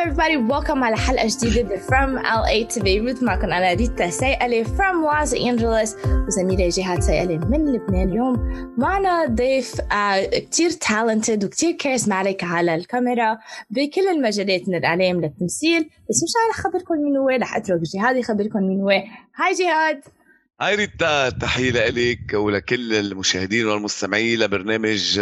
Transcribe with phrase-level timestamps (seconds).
[0.00, 0.36] everybody.
[0.36, 6.06] Welcome على حلقة جديدة From LA to Beirut معكم أنا ريتا سيئلة from Los Angeles
[6.26, 8.08] وزميلة جهاد سيئلة من لبنان.
[8.08, 8.36] اليوم
[8.78, 13.38] معنا ضيف uh, كتير talented وكتير charismatic على الكاميرا
[13.70, 15.90] بكل المجالات من الإعلام للتمثيل.
[16.10, 18.90] بس مش رح أخبركم مين هو رح أترك جهاد يخبركم مين هو
[19.36, 20.00] هاي جهاد.
[20.62, 25.20] هاي ريتا تحية لك ولكل المشاهدين والمستمعين لبرنامج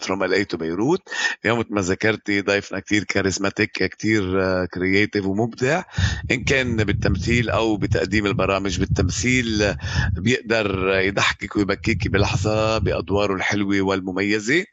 [0.00, 1.08] From LA to بيروت
[1.44, 4.22] اليوم مثل ما ذكرتي ضيفنا كثير charismatic كثير
[4.66, 5.82] creative ومبدع.
[6.30, 9.74] إن كان بالتمثيل أو بتقديم البرامج بالتمثيل
[10.12, 14.64] بيقدر يضحكك ويبكيك بلحظة بأدواره الحلوة والمميزة.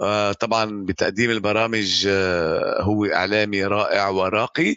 [0.00, 4.76] آه، طبعا بتقديم البرامج آه، هو إعلامي رائع وراقي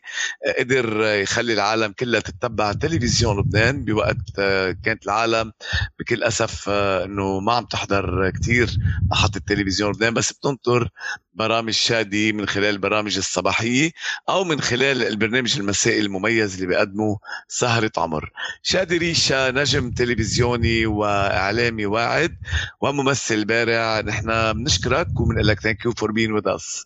[0.59, 5.51] قدر يخلي العالم كلها تتبع تلفزيون لبنان بوقت آه، كانت العالم
[5.99, 8.77] بكل أسف آه، إنه ما عم تحضر كثير
[9.11, 10.89] محطه التلفزيون لبنان بس بتنطر
[11.33, 13.91] برامج شادي من خلال البرامج الصباحية
[14.29, 18.31] أو من خلال البرنامج المسائي المميز اللي بيقدمه سهرة عمر.
[18.63, 22.37] شادي ريشا نجم تلفزيوني وإعلامي واعد
[22.81, 26.85] وممثل بارع نحن بنشكرك وبنقول لك thank you for being with us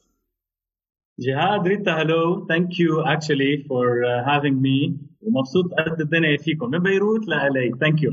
[1.20, 6.70] جهاد ريتا hello thank you actually for having me ومبسوط قد الدنيا فيكم.
[6.70, 7.72] من بيروت ل LA.
[7.80, 8.12] thank you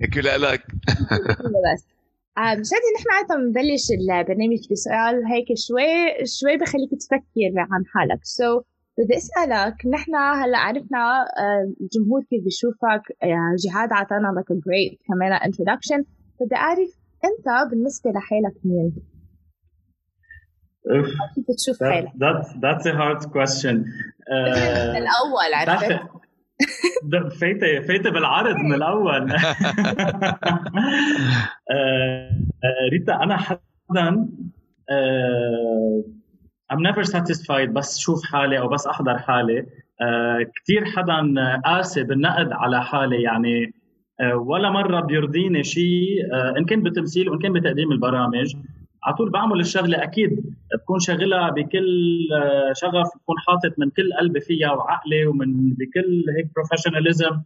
[0.00, 0.62] thank you لك.
[1.64, 1.86] بس
[2.70, 8.20] شادي نحن عادة بنبلش البرنامج بسؤال هيك شوي شوي بخليك تفكر عن حالك.
[8.24, 8.64] so so,
[8.98, 11.24] بدي أسألك نحن هلأ عرفنا
[11.80, 13.02] الجمهور كيف بيشوفك
[13.64, 16.04] جهاد عطانا لك great كمان introduction
[16.40, 16.90] بدي أعرف
[17.24, 18.92] أنت بالنسبة لحالك مين؟
[21.34, 23.84] كيف بتشوف حالك؟ That's that's a hard question.
[25.00, 26.00] الأول عرفت؟
[27.40, 29.22] فايتة فايتة بالعرض من الأول
[32.92, 34.28] ريتا أنا حدا
[36.72, 39.66] I'm never satisfied بس شوف حالي أو بس أحضر حالي
[40.62, 41.34] كثير حدا
[41.64, 43.74] قاسي بالنقد على حالي يعني
[44.34, 48.56] ولا مرة بيرضيني شيء إن كان بتمثيل وإن كان بتقديم البرامج
[49.04, 50.30] على طول بعمل الشغلة أكيد.
[50.82, 52.28] بكون شغلها بكل
[52.72, 57.40] شغف بكون حاطط من كل قلبي فيها وعقلي ومن بكل هيك بروفيشناليزم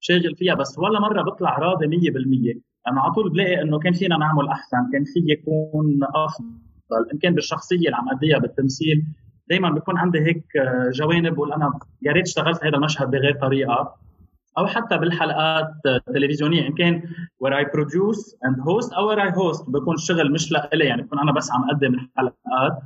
[0.00, 0.54] شاغل فيها.
[0.54, 4.90] بس ولا مرة بطلع راضي 100% أنا على طول بلاقي إنه كان فينا نعمل أحسن
[4.92, 9.04] كان في يكون أفضل إن كان بالشخصية اللي عم أديها بالتمثيل.
[9.50, 10.44] دائما بيكون عندي هيك
[10.94, 13.94] جوانب بقول أنا يا ريت اشتغلت هذا المشهد بغير طريقة.
[14.58, 16.68] أو حتى بالحلقات التلفزيونية.
[16.68, 17.02] إن كان
[17.44, 21.18] where I produce and host أو where I host بكون الشغل مش لإلي يعني بكون
[21.18, 22.78] أنا بس عم أقدم الحلقات.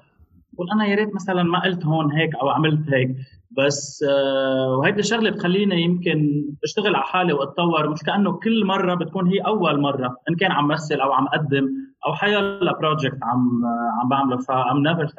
[0.53, 3.17] بقول أنا يا ريت مثلا ما قلت هون هيك أو عملت هيك.
[3.51, 7.89] بس آه وهيدي الشغله بتخليني يمكن أشتغل على حالي وأتطور.
[7.89, 10.17] مش كأنه كل مرة بتكون هي أول مرة.
[10.31, 11.69] إن كان عم مثل أو عم أقدم
[12.07, 13.63] أو حيلا project عم
[14.03, 14.37] عم بعمله.
[14.37, 15.13] ف I'm never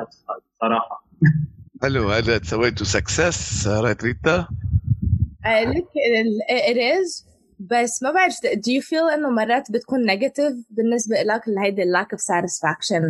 [0.62, 1.06] صراحة.
[1.82, 2.10] حلو.
[2.10, 4.48] that's the way to success right ريتا؟
[5.46, 5.86] لك
[6.50, 7.30] it is
[7.60, 12.20] بس ما بعرف do you feel إنه مرات بتكون negative بالنسبة لك هيدي lack of
[12.20, 13.04] satisfaction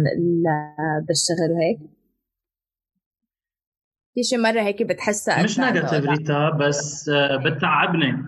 [1.08, 1.80] بالشغل هيك؟
[4.14, 7.10] في شي مرة هيك بتحسها مش negative ريتا بس
[7.46, 8.24] بتعبني.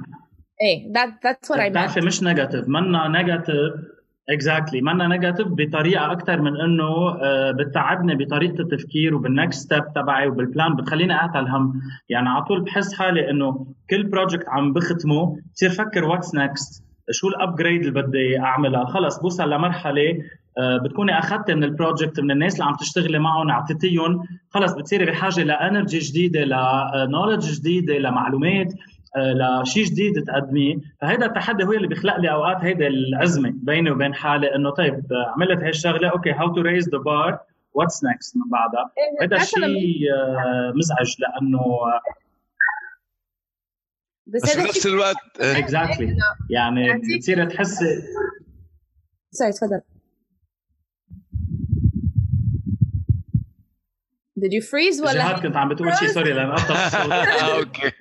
[0.62, 2.03] إيه that, that's what I meant.
[2.06, 3.73] مش negative منا negative
[4.29, 7.17] exactly منا negative بطريقة أكثر من إنه
[7.51, 11.81] بتعبني بطريقة التفكير وبال next step تبعي وبال plan بتخليني اعتل هم.
[12.09, 17.27] يعني على طول بحس حالي إنه كل project عم بختمه بصير فكر what's next شو
[17.28, 18.85] ال upgrade اللي بدي أعملها.
[18.85, 20.17] خلص بوصل لمرحلة
[20.83, 24.23] بتكوني أخذت من ال project من الناس اللي عم تشتغلي معهم اعطيتيهم.
[24.49, 28.73] خلص بتصيري بحاجة ل energy جديدة ل knowledge جديدة لمعلومات
[29.17, 30.75] لشيء جديد تقدميه.
[31.01, 35.03] فهيدا التحدي هو اللي بيخلق لي أوقات هيدا الازمه بيني وبين حالي إنه طيب
[35.35, 37.39] عملت هاي الشغلة okay how to raise the bar
[37.73, 39.59] what's next من بعدها؟ هيدا الشيء
[40.75, 41.59] مزعج لأنه
[44.27, 46.16] بس بنفس الوقت exactly
[46.50, 48.01] يعني بتصير تحسي
[49.31, 49.81] sorry تفضل.
[54.41, 55.01] Did you freeze?
[55.01, 57.11] ولا جهاد كنت عم بتقول شيء sorry لأن قطع الصوت.
[57.42, 57.92] okay.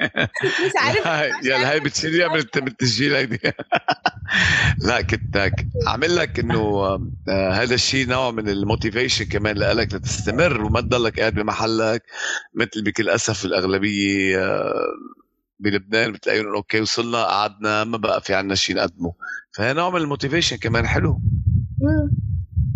[0.67, 1.35] مش عارف.
[1.45, 3.39] يلا هاي بتصير بالتسجيل هيدي
[4.87, 5.51] لا كنت
[5.89, 6.85] عم قل لك إنه
[7.29, 12.03] هذا الشيء نوع من ال motivation كمان لك لتستمر وما تضلك قاعد بمحلك
[12.55, 14.73] مثل بكل أسف الأغلبية
[15.59, 19.13] بلبنان بتلاقيهم okay وصلنا قعدنا ما بقى في عنا شيء نقدمه.
[19.53, 21.21] فهي نوع من ال motivation كمان حلو.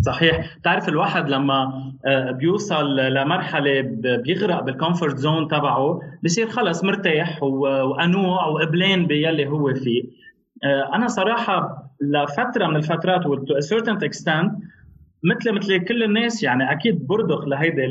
[0.05, 0.57] صحيح.
[0.57, 1.91] بتعرف الواحد لما
[2.31, 3.81] بيوصل لمرحلة
[4.23, 10.03] بيغرق بال comfort zone تبعه بصير خلص مرتاح وقنوع وقبلان باللي هو فيه.
[10.95, 14.51] أنا صراحة لفترة من الفترات و certain extent
[15.23, 17.85] مثل مثل كل الناس يعني أكيد برضخ لهيدي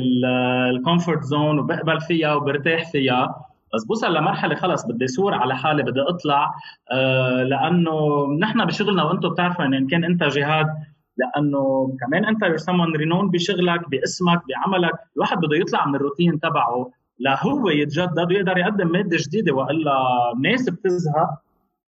[0.75, 3.35] ال comfort zone وبقبل فيها وبرتاح فيها
[3.73, 6.51] بس بوصل لمرحلة خلص بدي ثور على حالي بدي أطلع
[6.91, 10.67] آه لأنه نحن بشغلنا وأنتم بتعرفوا إن كان أنت جهاد
[11.17, 14.93] لأنه كمان أنت you're someone renowned بشغلك باسمك بعملك.
[15.15, 19.91] الواحد بده يطلع من الروتين تبعه لهو يتجدد ويقدر يقدم مادة جديدة وإلا
[20.35, 21.29] الناس بتزهق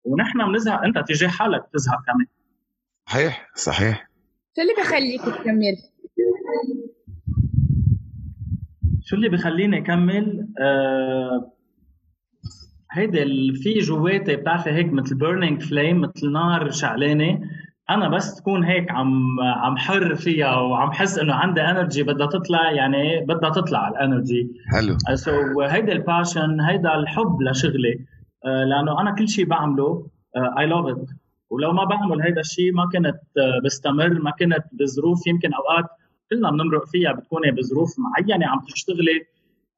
[0.05, 0.83] ونحن بنزهق.
[0.83, 2.27] أنت تجاه حالك بتزهق كمان.
[3.09, 4.09] صحيح صحيح.
[4.57, 5.77] شو اللي بخليك تكمل؟
[9.05, 11.53] شو اللي بخليني أكمل؟ آه
[12.93, 17.41] هيدي في جواتي بتعرفي هيك مثل burning flame مثل نار شعلانة.
[17.91, 22.71] أنا بس تكون هيك عم عم حر فيها وعم حس إنه عندي energy بدها تطلع
[22.73, 24.97] يعني بدها تطلع ال energy حلو.
[25.17, 27.99] so هيدا ال passion هيدا الحب لشغلي.
[28.47, 30.07] آه، لأنه أنا كل شيء بعمله
[30.59, 31.09] I love it
[31.51, 35.27] ولو ما بعمل هيدا الشيء ما كنت آه، بستمر ما كنت بظروف.
[35.27, 35.85] يمكن أوقات
[36.31, 39.27] كلنا بنمرق فيها بتكوني بظروف معينة عم تشتغلي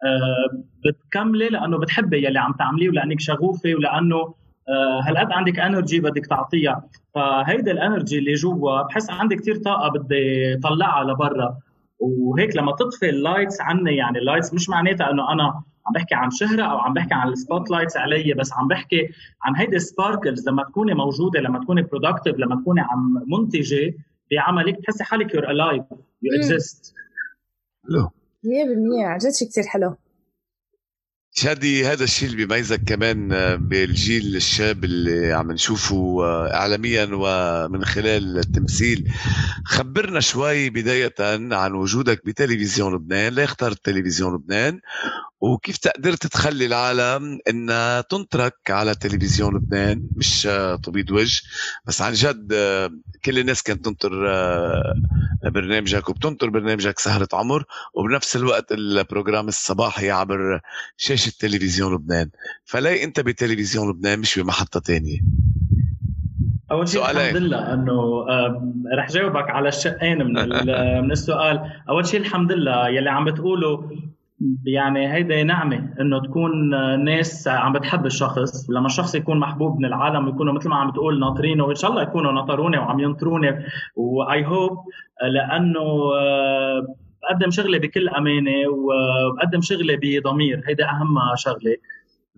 [0.04, 4.34] آه، بتكملي لأنه بتحبي يلي عم تعمليه ولأنك شغوفة ولأنه
[4.68, 9.88] آه، هالقد عندك energy بدك تعطيها؟ فهيدي ال energy اللي جوا بحس عندي كثير طاقة
[9.90, 11.58] بدي طلعها لبرا.
[12.00, 16.14] وهيك لما تطفي ال lights عني يعني ال lights مش معناتها إنه أنا عم بحكي
[16.14, 19.08] عن شهرة أو عم بحكي عن ال spotlights علي بس عم بحكي
[19.42, 23.94] عن هيدي ال sparkles لما تكوني موجودة لما تكوني productive لما تكوني عم منتجة
[24.30, 25.82] بعملك بتحسي حالك you're alive
[26.22, 26.94] you exist
[27.88, 29.94] حلو 100% عن جد شيء كثير حلو.
[31.32, 37.84] شادي هذا الشيء اللي بيميزك كمان آه، بالجيل الشاب اللي عم نشوفه آه، اعلاميا ومن
[37.84, 39.08] خلال التمثيل.
[39.64, 41.14] خبرنا شوي بداية
[41.52, 43.32] عن وجودك بتلفزيون لبنان.
[43.34, 44.80] ليه اخترت تلفزيون لبنان.
[45.40, 50.48] وكيف قدرت تخلي العالم انها تنترك على تلفزيون لبنان؟ مش
[50.84, 51.42] طبيب وجه.
[51.86, 52.52] بس عن جد
[53.24, 54.10] كل الناس كانت تنطر
[55.44, 57.64] برنامجك وبتنطر برنامجك سهرة عمر.
[57.94, 60.60] وبنفس الوقت البروجرام الصباحي عبر
[60.96, 62.30] شاشة تلفزيون لبنان.
[62.64, 65.18] فليه أنت بتلفزيون لبنان مش بمحطة تانية؟
[66.70, 68.24] أول شيء الحمد لله إنه
[68.98, 70.32] رح جاوبك على الشقين من
[71.04, 71.70] من السؤال.
[71.88, 73.90] أول شيء الحمد لله يلي عم بتقوله
[74.64, 76.70] يعني هيدا نعمة إنه تكون
[77.04, 81.20] ناس عم بتحب الشخص لما الشخص يكون محبوب من العالم ويكونوا مثل ما عم بتقول
[81.20, 83.64] ناطرينه وإن شاء الله يكونوا نطروني وعم ينطروني.
[83.96, 84.78] واي هوب
[85.22, 85.80] لأنه
[86.14, 86.86] آه،
[87.22, 90.62] بقدم شغلي بكل أمانة وبقدم شغلي بضمير.
[90.66, 91.76] هيدا أهم شغلة.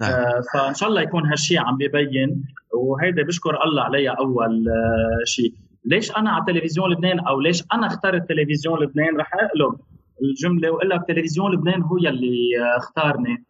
[0.00, 0.12] نعم.
[0.12, 2.44] آه، فإن شاء الله يكون هالشيء عم ببين.
[2.74, 5.52] وهيدا بشكر الله عليها أول آه، شيء
[5.84, 9.80] ليش أنا على تلفزيون لبنان؟ أو ليش أنا اخترت تلفزيون لبنان؟ رح أقلب.
[10.22, 13.44] الجملة والا تلفزيون لبنان هو يلي اختارني.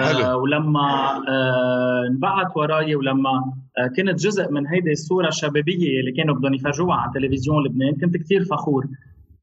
[0.00, 3.30] آه ولما آه انبعث وراي ولما
[3.78, 8.16] آه كنت جزء من هيدي الصورة الشبابية اللي كانوا بدهم يفرجوها على تلفزيون لبنان كنت
[8.16, 8.86] كثير فخور.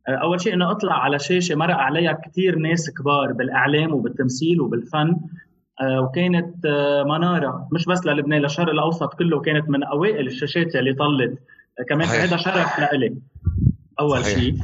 [0.07, 5.15] آه أول شيء إنه أطلع على شاشة مرق عليها كثير ناس كبار بالإعلام وبالتمثيل وبالفن.
[5.81, 10.93] آه وكانت آه منارة مش بس للبنان للشرق الأوسط كله كانت من أوائل الشاشات اللي
[10.93, 11.39] طلت.
[11.79, 13.17] آه كمان هذا شرف لإلي.
[13.99, 14.55] أول شيء.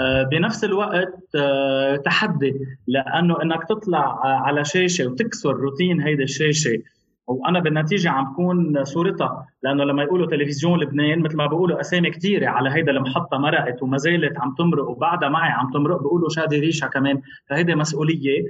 [0.00, 2.54] آه بنفس الوقت آه تحدي
[2.86, 6.78] لأنه إنك تطلع على شاشة وتكسر روتين هيدي الشاشة.
[7.26, 12.48] وأنا بالنتيجة عم بكون صورتها لأنه لما يقولوا تلفزيون لبنان مثل ما بيقولوا أسامي كثيره
[12.48, 16.86] على هيدا المحطة مرقت وما زالت عم تمرق وبعدها معي عم تمرق بيقولوا شادي ريشا
[16.86, 17.20] كمان.
[17.50, 18.44] فهيدي مسؤولية.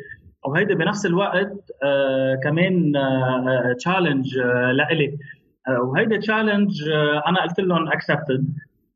[0.45, 1.53] وهيدي بنفس الوقت
[1.85, 2.93] آه كمان
[3.79, 5.19] تشالنج آه آه لإلي.
[5.69, 8.49] آه وهيدي challenge آه أنا قلت لهم accepted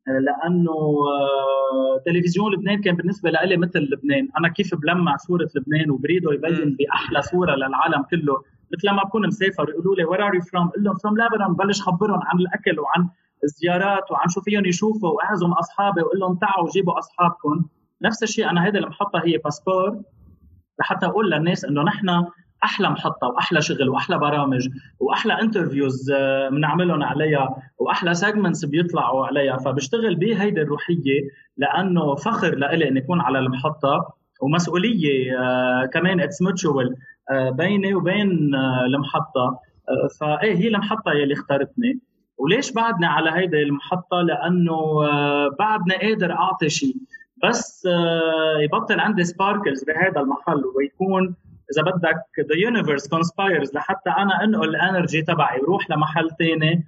[0.07, 4.29] لأنه آه، تلفزيون لبنان كان بالنسبة لي مثل لبنان.
[4.39, 8.43] أنا كيف بلمع صورة لبنان وبريده يبين بأحلى صورة للعالم كله.
[8.73, 11.83] مثل لما بكون مسافر يقولوا لي where are you from قول لهم from لبنان بلش
[11.83, 13.09] خبرهم عن الأكل وعن
[13.45, 17.65] الزيارات وعن شو فيهم يشوفوا وأعزم أصحابي وقول لهم تعوا جيبوا أصحابكم.
[18.03, 20.03] نفس الشيء أنا هيدي المحطه هي باسبور.
[20.81, 22.25] لحتى أقول للناس إنه نحن
[22.65, 24.69] أحلى محطة وأحلى شغل وأحلى برامج
[25.01, 31.21] وأحلى interviews آه، بنعملهم عليها وأحلى segments بيطلعوا عليها فبشتغل بهيدي الروحية
[31.57, 36.43] لأنه فخر لإلي إني أكون على المحطة ومسؤولية آه، كمان it's
[37.31, 38.55] آه، بيني وبين
[38.87, 39.59] المحطة
[40.21, 41.99] فإيه هي المحطة يلي اختارتني؟
[42.39, 44.77] وليش بعدني على هيدي المحطة؟ لأنه
[45.59, 46.97] بعدني قادر أعطي شيء
[47.45, 47.89] بس
[48.61, 51.35] يبطل عندي sparkles بهذا المحل ويكون
[51.73, 56.85] إذا بدك the universe conspires لحتى أنا أنقل ال energy تبعي وروح لمحل ثاني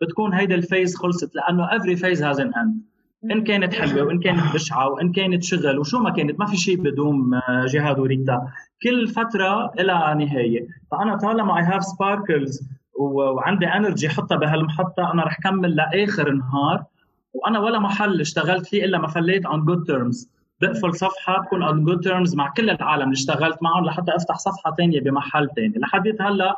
[0.00, 2.90] بتكون هيدي ال phase خلصت لأنه every phase has an end.
[3.24, 6.76] إن كانت حلوة وإن كانت بشعة وإن كانت شغل وشو ما كانت ما في شيء
[6.76, 8.48] بدوم آه، جهاد وريتا.
[8.82, 10.66] كل فترة لها نهاية.
[10.90, 16.84] فأنا طالما I have sparkles وعندي energy حطها بهالمحطة أنا رح كمل لآخر نهار.
[17.32, 20.39] وأنا ولا محل اشتغلت فيه إلا ما فليت on good terms.
[20.60, 24.74] بقفل صفحة بكون on good terms مع كل العالم اللي اشتغلت معهم لحتى أفتح صفحة
[24.78, 26.56] ثانية بمحل ثاني لحد هلأ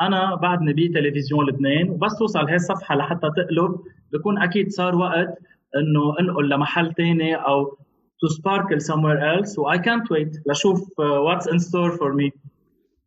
[0.00, 3.80] أنا بعدني بتلفزيون لبنان وبس توصل هي الصفحة لحتى تقلب
[4.12, 5.38] بكون أكيد صار وقت
[5.76, 7.78] إنه أنقل لمحل ثاني أو
[8.24, 12.32] to sparkle somewhere else و I can't wait لشوف what's in store for me.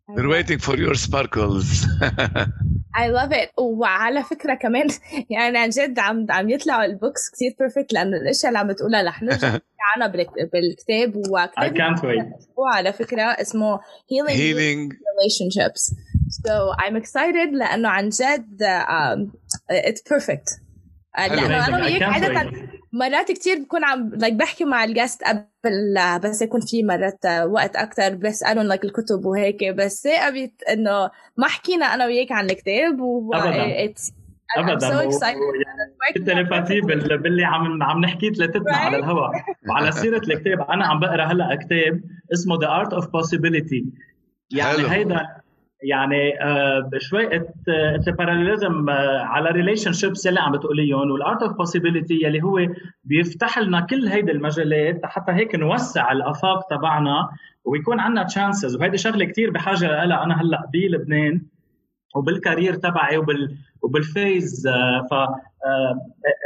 [0.07, 1.86] We're waiting for your sparkles.
[2.98, 3.50] I love it.
[3.57, 4.88] وعلى فكرة كمان
[5.29, 9.03] يعني عن جد عم عم يطلعوا ال books كثير perfect لأنه الأشياء اللي عم بتقولها
[9.03, 9.48] رح نرجع
[9.95, 11.15] عنها بالكتاب.
[11.15, 12.45] وكتاب I can't wait.
[12.57, 14.93] وعلى فكرة اسمه Healing, Healing.
[15.12, 15.95] Relationships.
[16.31, 19.38] So I'm excited لأنه عن جد um,
[19.71, 20.70] it's perfect.
[21.17, 22.51] لأنه أنا وياك عادة
[22.93, 27.75] مرات كتير بكون عم like بحكي مع ال guest قبل بس يكون في مرات وقت
[27.75, 33.33] أكثر بسالهم like الكتب وهيك بس تعاقبت إنه ما حكينا أنا وياك عن الكتاب و
[34.57, 34.73] ابدا.
[34.73, 35.09] ابدا.
[36.15, 36.81] ال telepathy
[37.17, 39.31] باللي عم عم نحكي ثلاثتنا على الهواء
[39.69, 42.01] وعلى سيرة الكتاب أنا عم بقرأ هلأ كتاب
[42.33, 43.85] اسمه The Art of Possibility.
[44.51, 45.40] يعني هيدا
[45.83, 47.27] يعني آه، شوي
[48.07, 52.67] parallelism آه، على relationships يلي عم بتقوليهم وال Art of Possibility يلي هو
[53.03, 57.29] بيفتح لنا كل هيدي المجالات حتى هيك نوسع الآفاق تبعنا
[57.65, 61.41] ويكون عندنا chances وهيدي شغلة كثير بحاجة لها أنا هلأ بلبنان
[62.15, 65.13] وبال career تبعي وبال وبال phase آه، ف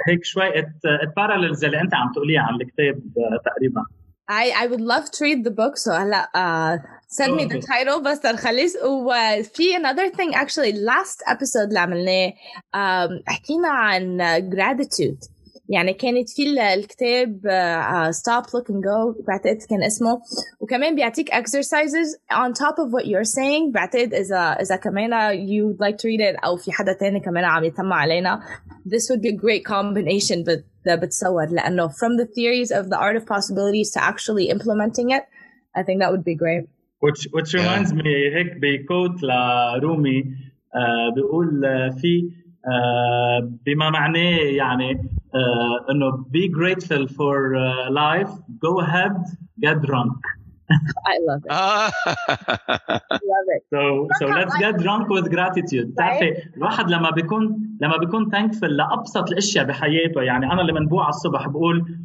[0.07, 0.65] هيك شوي
[1.03, 2.99] ال parallels اللي أنت عم تقوليها عن الكتاب
[3.45, 3.85] تقريبا.
[4.27, 6.77] I, I would love to read the book so هلا uh,
[7.07, 7.65] send oh, me the okay.
[7.65, 12.33] title بس الخليس وفي another thing actually last episode اللي عملناه
[12.75, 13.21] um,
[14.19, 15.34] uh, gratitude
[15.69, 20.21] يعني كانت في الكتاب uh, stop look and go بعتقد كان اسمه
[20.59, 25.11] وكمان بيعطيك exercises on top of what you're saying بعتقد اذا اذا كمان
[25.47, 28.39] you'd like to read it أو في حدا تاني كمان عم يتمع علينا
[28.87, 33.15] this would be a great combination but بتصور لأنه from the theories of the art
[33.15, 35.23] of possibilities to actually implementing it
[35.79, 36.65] I think that would be great
[37.05, 41.61] which which reminds me هيك بكوت لرومي uh, بيقول
[42.01, 42.29] في
[42.65, 48.31] uh, بما معناه يعني uh, انه be grateful for uh, life
[48.65, 49.15] go ahead
[49.65, 50.17] get drunk
[51.13, 51.51] I love it.
[53.33, 53.61] love it.
[53.73, 53.81] So
[54.19, 55.87] so let's get drunk with gratitude.
[55.91, 61.47] بتعرفي الواحد لما بيكون لما بيكون thankful لابسط الاشياء بحياته يعني أنا لما بوعى الصبح
[61.47, 61.97] بقول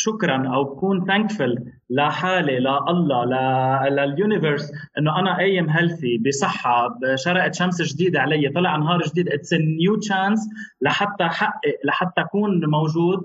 [0.00, 7.82] شكرا أو بكون thankful لحالي لله لل universe إنه أنا قايم healthy بصحة شرقت شمس
[7.82, 9.28] جديدة علي طلع نهار جديد.
[9.28, 10.48] it's new chance
[10.80, 13.24] لحتى أحقق لحتى أكون موجود.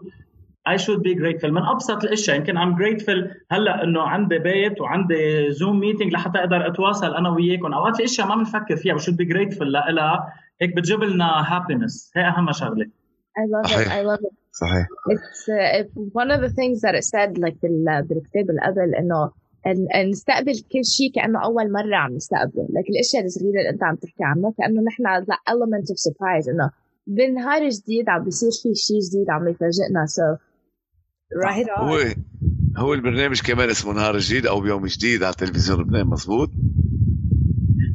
[0.70, 1.50] I should be grateful.
[1.50, 6.68] من أبسط الأشياء يمكن I'm grateful هلأ إنه عندي بيت وعندي Zoom meeting لحتى أقدر
[6.68, 7.74] أتواصل أنا وياكم.
[7.74, 9.64] أوقات في أشياء ما بنفكر فيها should be grateful.
[9.64, 12.12] لها هيك بتجيب لنا happiness.
[12.18, 12.86] هي أهم شغلة.
[12.86, 13.88] I love it.
[13.88, 14.43] I love it.
[14.62, 14.88] صحيح.
[15.14, 15.84] It's uh,
[16.22, 19.32] one of the things that it said like بال, بالكتاب اللي قبل إنه
[20.12, 22.64] نستقبل كل شيء كأنه أول مرة عم نستقبله.
[22.64, 26.72] لك الأشياء الصغيرة اللي أنت عم تحكي عنها كأنه نحن لا element of surprise إنه
[27.08, 30.06] بنهار جديد عم بيصير في شيء جديد عم يفاجئنا.
[30.06, 30.38] So
[31.48, 31.82] right on.
[31.82, 31.98] هو
[32.78, 36.50] هو البرنامج كمان اسمه نهار جديد أو يوم جديد على تلفزيون لبنان مزبوط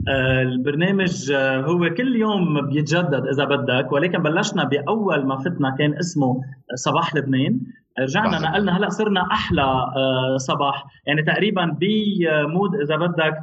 [0.08, 6.42] البرنامج آه، هو كل يوم بيتجدد إذا بدك ولكن بلشنا بأول ما فتنا كان اسمه
[6.74, 7.60] صباح لبنان.
[8.00, 10.86] رجعنا نقلنا هلأ صرنا أحلى آه، صباح.
[11.06, 13.34] يعني تقريبا ب mood إذا بدك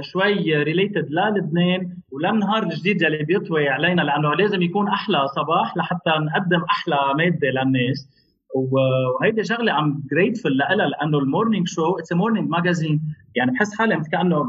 [0.00, 6.62] شوي related للبنان وللنهار الجديد اللي بيطوي علينا لأنه لازم يكون أحلى صباح لحتى نقدم
[6.70, 8.08] أحلى مادة للناس.
[8.54, 13.00] وهيدي شغلة I'm grateful لها لأنه ال morning show it's morning magazine
[13.36, 14.42] يعني بحس حالي مثل كانه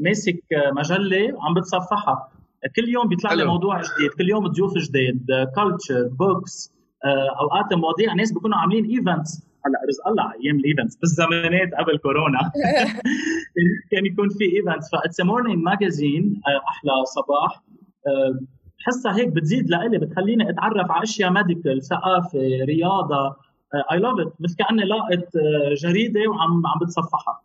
[0.00, 0.42] ماسك
[0.76, 2.28] مجلة وعم بتصفحها.
[2.76, 4.10] كل يوم بيطلع لي موضوع جديد.
[4.18, 5.26] كل يوم ضيوف جديد
[5.56, 6.72] culture books
[7.40, 12.38] أوقات مواضيع ناس بيكونوا عاملين events هلا رزق الله أيام ال events بالزمانات قبل كورونا.
[13.90, 17.62] كان يكون في events ف it's morning magazine أحلى صباح.
[18.06, 18.40] آه،
[18.78, 23.36] بحسها هيك بتزيد لإلي بتخليني أتعرف على أشياء medical ثقافة رياضة.
[23.92, 27.42] I love it مثل كأني لاقط آه، جريدة وعم عم بتصفحها.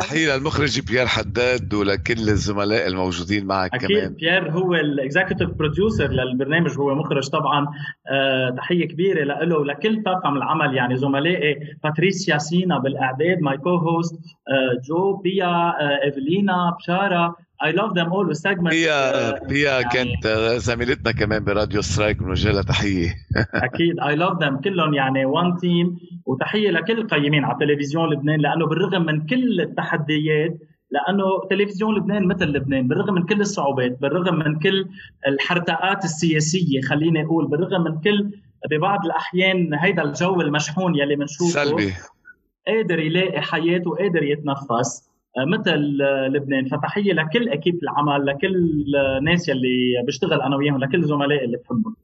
[0.00, 4.14] تحيه للمخرج بيير حداد ولكل الزملاء الموجودين معك أكيد كمان.
[4.14, 7.66] بيير هو ال executive producer للبرنامج هو مخرج طبعا
[8.10, 14.14] أه تحية كبيرة له ولكل طاقم العمل يعني زملائي باتريسيا سينا بالإعداد my co-host
[14.88, 15.72] جو بيا
[16.04, 18.90] ايفلينا بشاره I love them all وال segment هي
[19.50, 20.26] هي يعني كانت
[20.56, 23.14] زميلتنا كمان براديو سترايك بنوجه لها تحية.
[23.68, 24.00] أكيد.
[24.00, 29.06] I love them كلهم يعني one team وتحية لكل القيمين على تلفزيون لبنان لأنه بالرغم
[29.06, 30.58] من كل التحديات
[30.90, 34.86] لأنه تلفزيون لبنان مثل لبنان بالرغم من كل الصعوبات بالرغم من كل
[35.28, 38.30] الحرتقات السياسية خليني أقول بالرغم من كل
[38.70, 41.92] ببعض الأحيان هيدا الجو المشحون يلي بنشوفه سلبي.
[42.66, 45.11] قادر يلاقي حياته وقادر يتنفس.
[45.38, 48.56] مثل آه، لبنان فتحية لكل اكيب العمل لكل
[49.18, 51.96] الناس يلي بشتغل أنا وياهم لكل زملائي اللي بحبهم.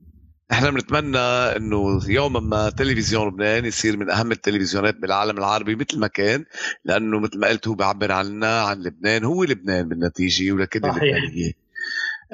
[0.53, 1.19] إحنا بنتمنى
[1.57, 6.45] إنه يوما ما تلفزيون لبنان يصير من أهم التلفزيونات بالعالم العربي مثل ما كان
[6.85, 11.68] لأنه مثل ما قلت هو بيعبر عنا عن لبنان هو لبنان بالنتيجة ولكل اللبنانيه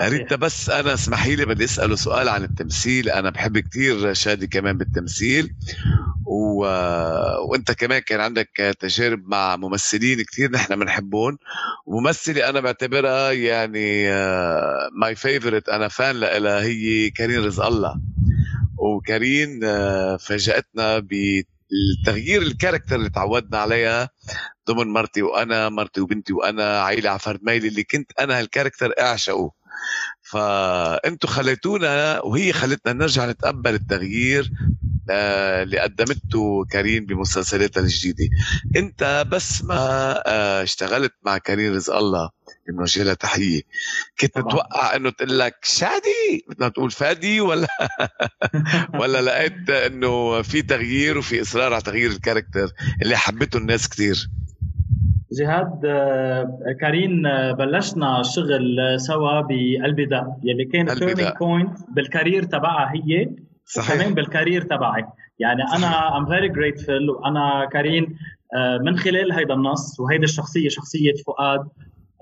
[0.00, 3.10] ريتا بس أنا اسمحي لي بدي أسأله سؤال عن التمثيل.
[3.10, 5.54] أنا بحب كثير شادي كمان بالتمثيل.
[6.26, 6.66] و...
[7.50, 11.38] وأنت كمان كان عندك تجارب مع ممثلين كثير نحن بنحبهم.
[11.86, 14.08] وممثله أنا بعتبرها يعني
[15.00, 18.00] my uh, favorite أنا fan لها هي كارين رزق الله.
[18.76, 24.10] وكارين uh, فاجأتنا بالتغيير ال character اللي تعودنا عليها
[24.68, 29.63] ضمن مرتي وأنا مرتي وبنتي وأنا عيلة عفرد ميلة اللي كنت أنا هال character أعشقه.
[30.22, 34.50] فانتوا خليتونا وهي خلتنا نرجع نتقبل التغيير
[35.10, 38.28] آه، اللي قدمته كارين بمسلسلاتها الجديدة.
[38.76, 39.76] انت بس ما
[40.26, 42.30] آه، اشتغلت مع كارين رزق الله
[42.68, 43.62] بنوجه لها تحية.
[44.20, 47.68] كنت متوقع إنه تقول لك شادي؟ بدنا تقول فادي ولا
[49.00, 52.68] ولا لقيت إنه في تغيير وفي إصرار على تغيير ال character
[53.02, 54.28] اللي حبته الناس كثير
[55.38, 57.22] جهاد آه، كارين
[57.52, 63.30] بلشنا شغل سوا بالبرداء يلي كان turning point بال career تبعها هي
[63.66, 63.94] صحيح.
[63.94, 65.04] كمان بال career تبعي.
[65.38, 68.16] يعني أنا I'm very grateful وأنا كارين
[68.54, 71.68] آه، من خلال هيدا النص وهيدي الشخصية شخصية فؤاد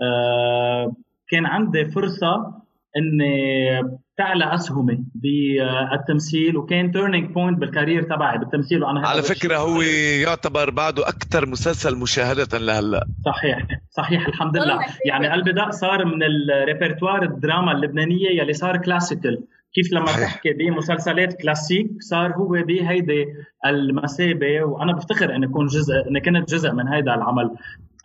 [0.02, 0.92] آه،
[1.28, 2.62] كان عندي فرصة
[2.96, 3.80] إني
[4.16, 9.82] تعلى اسهمي بالتمثيل وكان turning point بال career تبعي بالتمثيل وأنا على فكرة هو
[10.22, 13.04] يعتبر بعده أكثر مسلسل مشاهدة لهلأ.
[13.26, 14.78] صحيح صحيح الحمد لله.
[15.06, 19.44] يعني البداء صار من ال repertoire الدراما اللبنانية يلي صار classical
[19.74, 23.26] كيف لما تحكي بمسلسلات كلاسيك صار هو بهيدي
[23.66, 27.50] المثابه وأنا بفتخر إني أكون جزء إني كنت جزء من هيدا العمل.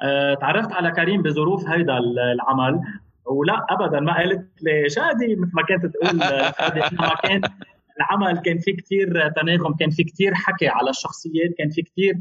[0.03, 1.97] أه تعرفت على كريم بظروف هيدا
[2.33, 2.81] العمل.
[3.29, 6.17] ولا ابدا ما قالت لي شادي مثل ما كانت تقول
[6.99, 7.41] ما كان
[7.97, 12.13] العمل كان في كثير تناغم كان في كثير حكي على الشخصيات كان في كثير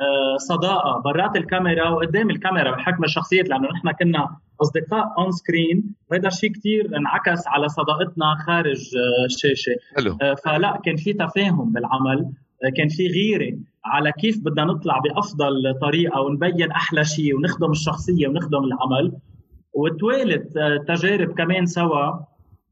[0.00, 6.28] آه، صداقة برات الكاميرا وقدام الكاميرا بحكم الشخصيات لأنه نحن كنا أصدقاء on screen وهذا
[6.28, 9.72] الشيء كثير انعكس على صداقتنا خارج آه، الشاشة.
[9.96, 10.18] حلو.
[10.22, 12.32] آه، فلا كان في تفاهم بالعمل
[12.76, 18.64] كان في غيرة على كيف بدنا نطلع بأفضل طريقة ونبين أحلى شيء ونخدم الشخصية ونخدم
[18.64, 19.12] العمل.
[19.74, 20.58] وتوالت
[20.88, 22.12] تجارب كمان سوا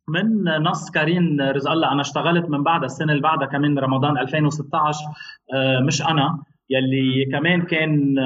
[0.08, 1.92] من نص كارين رزق الله.
[1.92, 4.98] أنا اشتغلت من بعدها السنة اللي بعدها كمان رمضان 2016
[5.86, 6.38] مش أنا
[6.70, 8.18] يلي كمان كان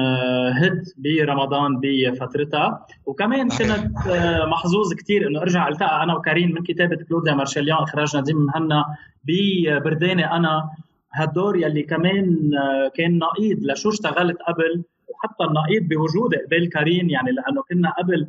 [0.53, 2.85] هيت آه، برمضان بفترتها.
[3.05, 8.17] وكمان كنت آه، محظوظ كثير إنه أرجع ألتقى أنا وكريم من كتابة كلوديا مارشاليان إخراج
[8.17, 8.85] نديم مهنا
[9.23, 10.69] ببردانة أنا.
[11.13, 17.31] هالدور يلي كمان آه، كان نقيض لشو اشتغلت قبل وحتى النقيض بوجودي قبل كريم يعني
[17.31, 18.27] لأنه كنا قبل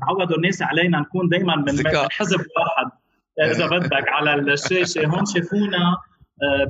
[0.00, 1.72] تعودوا الناس علينا نكون دائما من
[2.10, 2.90] حزب واحد.
[3.50, 5.96] إذا بدك على الشاشة هون شافونا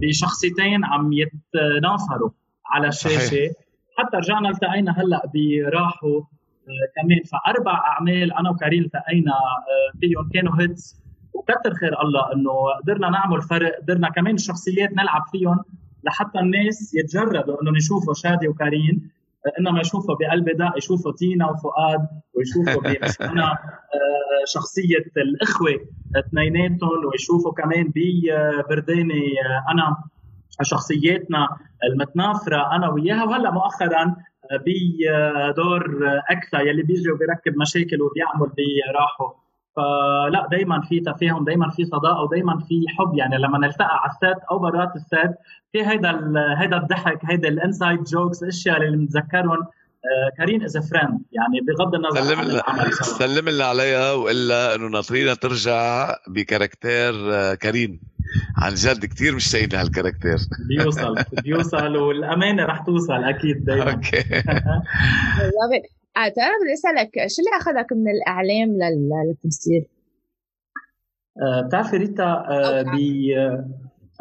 [0.00, 2.30] بشخصيتين عم يتنافروا
[2.66, 3.26] على الشاشة.
[3.26, 3.52] صحيح.
[3.98, 6.20] حتى رجعنا التقينا هلأ براحوا.
[6.68, 10.96] آه، كمان فأربع أعمال أنا وكريم التقينا آه، فيهم كانوا هيتس.
[11.34, 15.64] وكتر خير الله إنه قدرنا نعمل فرق قدرنا كمان الشخصيات نلعب فيهم
[16.04, 19.10] لحتى الناس يتجردوا إنهم يشوفوا شادي آه،
[19.58, 23.58] انما يشوفوا بقلب داء يشوفوا تينا وفؤاد ويشوفوا باسمنا
[24.46, 25.80] شخصية الإخوة
[26.16, 29.34] اثنيناتهم ويشوفوا كمان ببرداني
[29.72, 29.96] أنا
[30.62, 31.48] شخصياتنا
[31.84, 33.24] المتنافرة أنا وياها.
[33.24, 34.16] وهلأ مؤخرا
[34.66, 39.37] بدور أكثر يلي بيجي وبيركب مشاكل وبيعمل براحه
[39.78, 43.14] فلا دائما في تفاهم دائما في صداقة ودائما في حب.
[43.14, 45.38] يعني لما نلتقى على الـ set أو برات الـ set
[45.72, 49.66] في هيدا هيدا الضحك هيدا الـ inside jokes الاشياء اللي بنتذكرهم.
[49.98, 54.88] آه، كريم as friend يعني بغض النظر سلم عن العمل سلم لنا عليها وإلا إنه
[54.88, 58.00] ناطرينا ترجع ب character آه، كريم
[58.56, 60.36] عن جد كثير مشتاقين لهال character.
[60.68, 61.14] بيوصل
[61.44, 64.24] بيوصل والأمانة رح توصل أكيد دائما أوكي.
[66.18, 68.68] آه ترى بدي أسألك شو اللي أخذك من الإعلام
[69.28, 69.86] للتمثيل؟
[71.42, 72.84] آه بتعرفي ريتا آه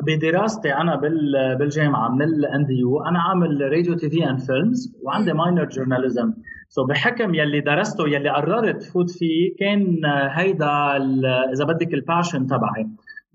[0.08, 0.96] بدراستي أنا
[1.60, 6.34] بالجامعة من الـ NDU أنا عامل radio TV and films وعندي minor journalism
[6.70, 10.98] so بحكم يلي درسته يلي قررت فوت فيه كان هيدا
[11.54, 12.88] إذا بدك الـ passion تبعي.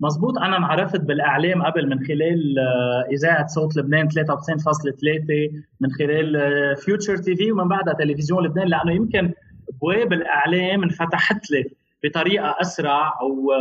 [0.03, 7.17] مزبوط أنا انعرفت بالإعلام قبل من خلال آه، إذاعة صوت لبنان 93.3 من خلال Future
[7.17, 9.33] TV ومن بعدها تلفزيون لبنان لأنه يمكن
[9.69, 11.63] أبواب الإعلام انفتحت لي
[12.03, 13.53] بطريقة أسرع و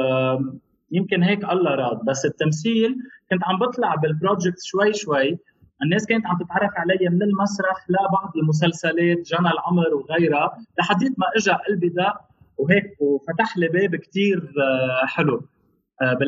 [0.92, 1.98] يمكن هيك الله راد.
[2.04, 2.96] بس التمثيل
[3.30, 5.38] كنت عم بطلع بال project شوي شوي.
[5.84, 11.50] الناس كانت عم تتعرف علي من المسرح لبعض المسلسلات جنى العمر وغيرها لحديت ما اجى
[11.68, 12.20] قلبي دق
[12.58, 15.42] وهيك وفتح لي باب كثير آه، حلو.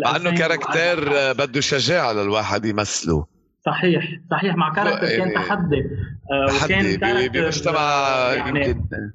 [0.04, 3.26] مع إنه character آه، بده شجاعه للواحد يمثله.
[3.66, 5.84] صحيح صحيح مع character كان يعني تحدي.
[6.64, 7.80] وكان character بمجتمع
[8.34, 9.10] يعني يمكن.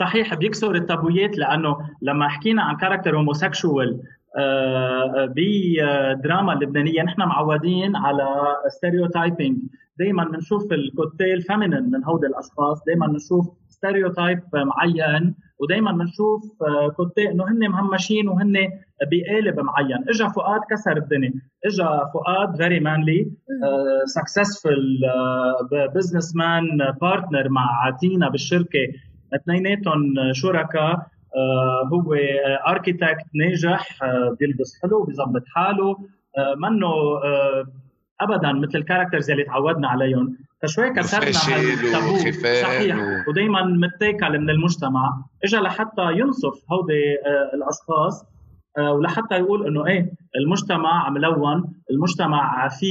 [0.00, 4.02] صحيح بيكسر التابويات لأنه لما حكينا عن character homosexual
[5.36, 8.28] بدراما اللبنانيه نحن معودين على
[8.68, 9.58] stereotyping
[9.98, 13.48] دائما بنشوف الـ côté الـ féminin من هودي الأشخاص دائما بنشوف
[13.82, 15.34] stereotype معين.
[15.58, 18.52] ودائما بنشوف آه، كوتي إنه هن مهمشين وهن
[19.10, 20.04] بقالب معين.
[20.08, 21.32] اجى فؤاد كسر الدنيا.
[21.66, 23.30] اجى فؤاد very manly
[24.04, 24.82] successful
[25.94, 26.64] businessman
[27.00, 28.88] partner مع تينا بالشركة.
[29.34, 32.14] اثنيناتهم شركاء آه، هو
[32.68, 35.96] architect ناجح آه، بيلبس حلو بيظبط حاله.
[36.56, 36.88] منه
[38.20, 40.36] ابدا مثل الـ characters اللي تعودنا عليهم.
[40.62, 42.16] فشوي كسرنا هالتابو
[42.62, 42.96] صحيح.
[42.96, 43.30] و...
[43.30, 45.24] ودائما متاكل من المجتمع.
[45.44, 48.24] اجى لحتى ينصف هودي آه، الأشخاص
[48.78, 52.86] آه، ولحتى يقول إنه إيه المجتمع ملون، المجتمع في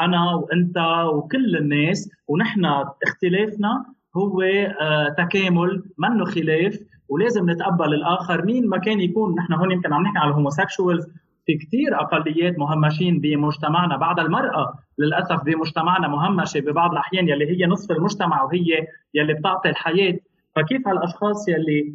[0.00, 0.78] أنا وإنت
[1.14, 2.64] وكل الناس ونحن
[3.06, 3.84] اختلافنا
[4.16, 6.78] هو آه، تكامل منه خلاف
[7.08, 8.44] ولازم نتقبل الآخر.
[8.44, 11.06] مين ما كان يكون نحن هون يمكن عم نحكي على الـ homosexuals
[11.50, 13.96] في كثير أقليات مهمشين بمجتمعنا.
[13.96, 20.18] بعد المرأة للأسف بمجتمعنا مهمشة ببعض الأحيان يلي هي نصف المجتمع وهي يلي بتعطي الحياة.
[20.56, 21.94] فكيف هالأشخاص يلي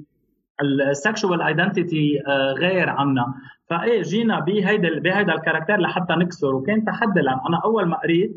[0.90, 3.34] الـ sexual identity آه، غير عنا؟
[3.70, 6.56] فإيه جينا بهيدا بهيدا الـ character لحتى نكسر.
[6.56, 8.32] وكان تحدي لأن أنا أول ما قريت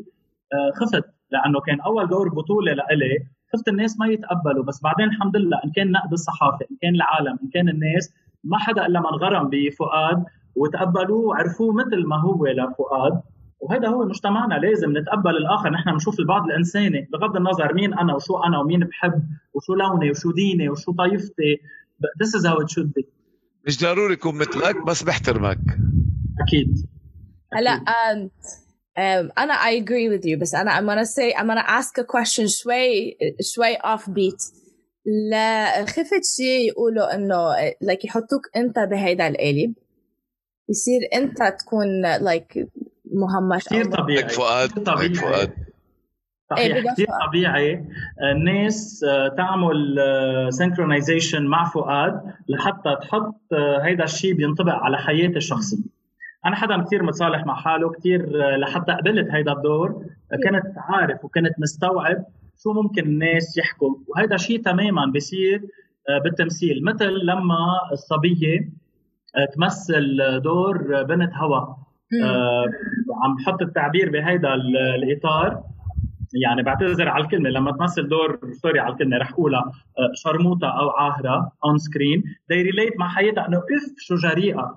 [0.53, 3.17] آه، خفت لأنه كان أول دور بطولة لإلي.
[3.53, 4.63] خفت الناس ما يتقبلوا.
[4.63, 8.57] بس بعدين الحمد لله إن كان نقد الصحافة إن كان العالم إن كان الناس ما
[8.57, 10.23] حدا إلا من غرم بفؤاد
[10.55, 13.21] وتقبلوه وعرفوه مثل ما هو لفؤاد
[13.59, 15.69] وهذا هو مجتمعنا لازم نتقبل الآخر.
[15.69, 20.31] نحن بنشوف البعض الإنساني بغض النظر مين أنا وشو أنا ومين بحب وشو لوني وشو
[20.31, 21.59] ديني وشو طائفتي
[22.23, 23.03] this is how it should be.
[23.67, 25.59] مش ضروري يكون مثلك بس بحترمك.
[26.47, 26.87] أكيد.
[27.53, 27.81] هلا
[29.37, 32.45] أنا I agree with you بس أنا I'm gonna say I'm gonna ask a question
[32.45, 34.59] شوي شوي off beat.
[35.31, 39.73] لا خفت شيء يقولوا إنه like يحطوك أنت بهيدا القالب.
[40.69, 42.67] يصير انت تكون like
[43.13, 45.13] مهمش كثير طبيعي فؤاد طبيعي.
[45.13, 45.51] فؤاد.
[46.49, 47.85] صحيح إيه كثير طبيعي.
[48.31, 49.97] الناس آه، تعمل
[50.49, 55.99] synchronization آه، مع فؤاد لحتى تحط آه، هيدا الشيء بينطبق على حياتي الشخصية.
[56.45, 60.05] أنا حدا كثير متصالح مع حاله كثير لحتى قبلت هيدا الدور
[60.43, 62.25] كنت عارف وكنت مستوعب
[62.63, 63.95] شو ممكن الناس يحكوا.
[64.07, 65.61] وهذا شيء تماما بيصير
[66.23, 66.83] بالتمثيل.
[66.83, 67.57] مثل لما
[67.91, 68.69] الصبية
[69.55, 71.59] تمثل دور بنت هوى.
[72.23, 72.65] آه
[73.23, 74.53] عم بحط التعبير بهيدا
[74.95, 75.63] الإطار.
[76.33, 80.89] يعني بعتذر على الكلمة لما تمثل دور sorry على الكلمة رح أقولها آه، شرموطة أو
[80.89, 84.75] عاهرة on screen they relate مع حياتها إنه اف شو جريئة.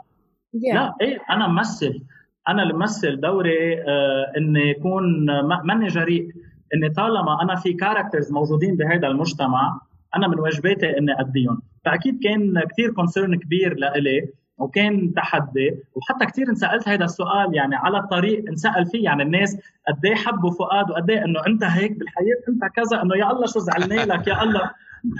[0.56, 0.74] Yeah.
[0.74, 2.02] لا إيه أنا ممثل.
[2.48, 5.26] أنا اللي بمثل دوري آه إني يكون
[5.64, 6.28] ماني جريء.
[6.74, 9.80] إني طالما أنا في characters موجودين بهذا المجتمع
[10.16, 11.62] أنا من واجباتي إني أديهم.
[11.84, 14.28] فأكيد كان كثير concern كبير لإلي.
[14.58, 15.70] وكان تحدي.
[15.94, 19.56] وحتى كثير انسالت هذا السؤال يعني على الطريق انسال فيه يعني الناس
[19.88, 23.46] قد إيه حبوا فؤاد وقد إيه إنه أنت هيك بالحياة أنت كذا إنه يا الله
[23.46, 24.70] شو زعلنا لك يا الله.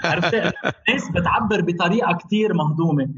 [0.05, 0.33] عرفت؟
[0.89, 3.09] الناس بتعبر بطريقة كثير مهضومة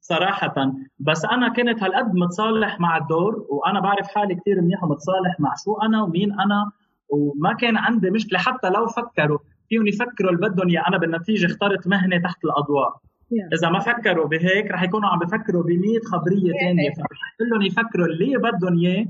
[0.00, 0.72] صراحة.
[0.98, 5.76] بس أنا كنت هالقد متصالح مع الدور وأنا بعرف حالي كثير منيح ومتصالح مع شو
[5.76, 6.70] أنا ومين أنا.
[7.10, 10.82] وما كان عندي مشكلة حتى لو فكروا فيهم يفكروا اللي بدهم إياه.
[10.88, 12.44] أنا بالنتيجة اخترت مهنة تحت
[13.52, 15.78] إذا ما فكروا بهيك رح يكونوا عم بفكروا ب 100
[16.12, 16.90] خبريه ثانية
[17.38, 19.06] كلهم يفكروا اللي بدهم إياه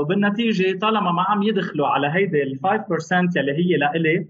[0.00, 4.26] وبالنتيجة طالما ما عم يدخلوا على هيدي ال 5% يلي هي لإلي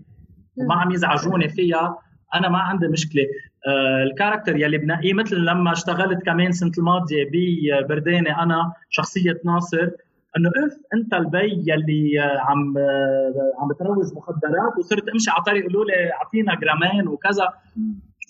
[0.57, 1.99] وما عم يزعجوني فيها
[2.35, 3.23] أنا ما عندي مشكلة.
[3.69, 9.89] آه الـ character يلي بنقيه مثل لما اشتغلت كمان سنه الماضية ببردانة أنا شخصية ناصر
[10.37, 12.75] إنه اف أنت البي يلي عم
[13.61, 17.49] عم بتروج مخدرات وصرت أمشي على طريق يقولوا لي أعطينا جرامين وكذا.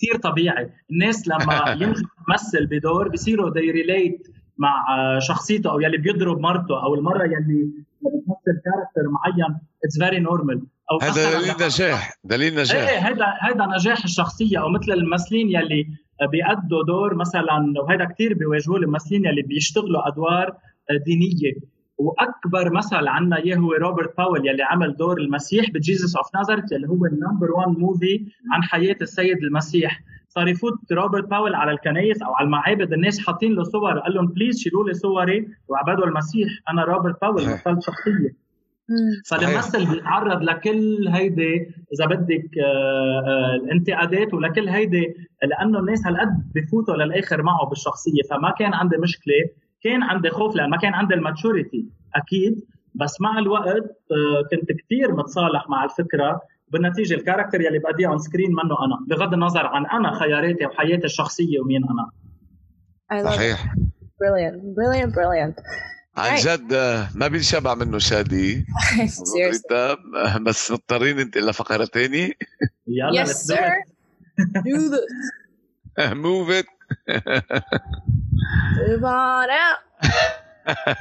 [0.03, 0.69] كثير طبيعي.
[0.91, 4.85] الناس لما يمثل بدور بصيروا they relate مع
[5.19, 10.61] شخصيته أو يلي بيضرب مرته أو المرة يلي بتمثل character معين it's very normal
[10.91, 12.89] أو هذا دليل نجاح دليل نجاح.
[12.89, 14.61] إيه هذا هذا نجاح الشخصية.
[14.61, 15.87] أو مثل الممثلين يلي
[16.31, 20.57] بيأدوا دور مثلا وهذا كثير بيواجهوه الممثلين يلي بيشتغلوا أدوار
[21.05, 21.53] دينية.
[22.03, 26.71] وأكبر مثل عنا إياه هو روبرت باول يلي عمل دور المسيح ب Jesus of Nazareth
[26.71, 30.01] يلي هو ال number 1 movie عن حياة السيد المسيح.
[30.29, 34.27] صار يفوت روبرت باول على الكنايس أو على المعابد الناس حاطين له صور قال لهم
[34.27, 38.43] please شيلوا لي صوري وعبدوا المسيح أنا روبرت باول مثلت شخصية.
[39.29, 46.95] فالممثل بيتعرض لكل هيدي إذا بدك آه، آه، الانتقادات ولكل هيدي لأنه الناس هالقد بفوتوا
[46.95, 49.49] للآخر معه بالشخصية فما كان عندي مشكلة
[49.83, 52.65] كان عندي خوف لأن ما كان عندي ال maturity أكيد.
[52.95, 57.13] بس مع الوقت آه، كنت كثير متصالح مع الفكرة بالنتيجة.
[57.13, 61.59] ال character يلي بأديه on screen منه أنا بغض النظر عن أنا خياراتي وحياتي الشخصية
[61.59, 62.09] ومين أنا.
[63.23, 63.73] صحيح.
[64.23, 64.55] brilliant.
[64.55, 65.11] Brilliant.
[65.15, 65.63] Brilliant.
[66.17, 66.73] عن جد
[67.15, 68.65] ما بينشبع منه شادي.
[70.45, 72.31] بس مضطرين أنت لفقره ثانية
[72.87, 73.83] يلا yes sir.
[74.41, 75.33] Do this
[76.25, 76.65] move it.
[79.05, 79.49] Out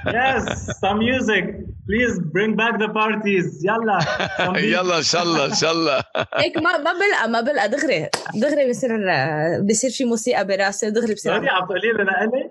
[0.06, 1.44] yes some music
[1.86, 3.98] please bring back the parties يلا
[4.58, 6.02] يلا ان شاء الله ان شاء الله
[6.34, 8.90] هيك ما ما بلقى ما بلقى دغري دغري بصير
[9.60, 12.50] بصير في موسيقى براسي ودغري بصير سوري عم تقولي لي لإلي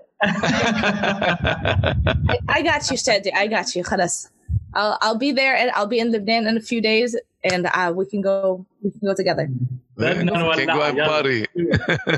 [2.50, 4.28] I got you Shadi I got you خلص
[4.74, 7.92] I'll I'll be there and I'll be in Lebanon in a few days and uh,
[7.94, 9.48] we can go we can go together.
[9.96, 11.46] We can go and party.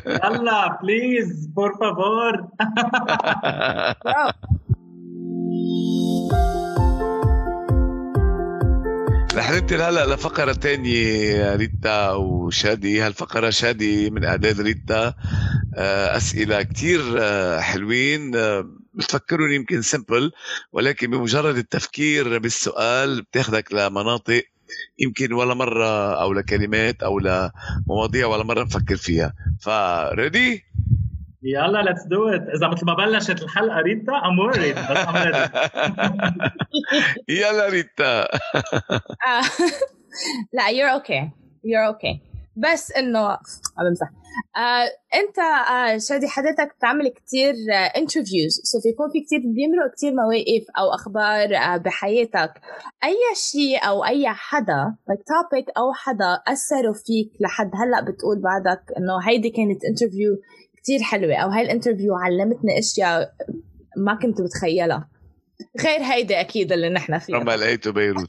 [0.07, 2.49] يلا please por favor.
[9.35, 15.15] رح ننتقل هلا لفقرة تانية ريتا وشادي هالفقرة شادي من إعداد ريتا
[15.77, 20.33] آه، أسئلة كتير آه، حلوين آه، بتفكرون يمكن سمبل
[20.73, 24.45] ولكن بمجرد التفكير بالسؤال بتاخدك لمناطق
[24.99, 29.33] يمكن ولا مرة أو لكلمات أو لمواضيع ولا مرة نفكر فيها.
[29.61, 30.65] فريدي
[31.43, 35.15] يلا ليتس دو ات إذا مثل ما بلشت الحلقة ريتا ام وريد بس ام
[37.29, 38.29] يلا ريتا.
[40.57, 41.31] لا يور أوكي
[41.65, 42.21] you're okay
[42.57, 43.29] بس إنه
[43.79, 44.11] عم بمزح
[44.57, 47.55] آه، أنت آه، شادي حضرتك بتعمل كتير
[47.97, 52.53] interviews so في يكون في كتير بيمرق كتير مواقف أو أخبار آه، بحياتك.
[53.05, 58.83] أي شيء أو أي حدا like topic أو حدا أثروا فيك لحد هلأ بتقول بعدك
[58.99, 60.37] إنه هيدي كانت interview
[60.77, 63.35] كتير حلوة أو هاي ال interview علمتني أشياء
[63.97, 65.09] ما كنت بتخيلها
[65.85, 67.39] غير هيدي أكيد اللي نحن فيها.
[67.39, 68.29] لما لقيته بيروت.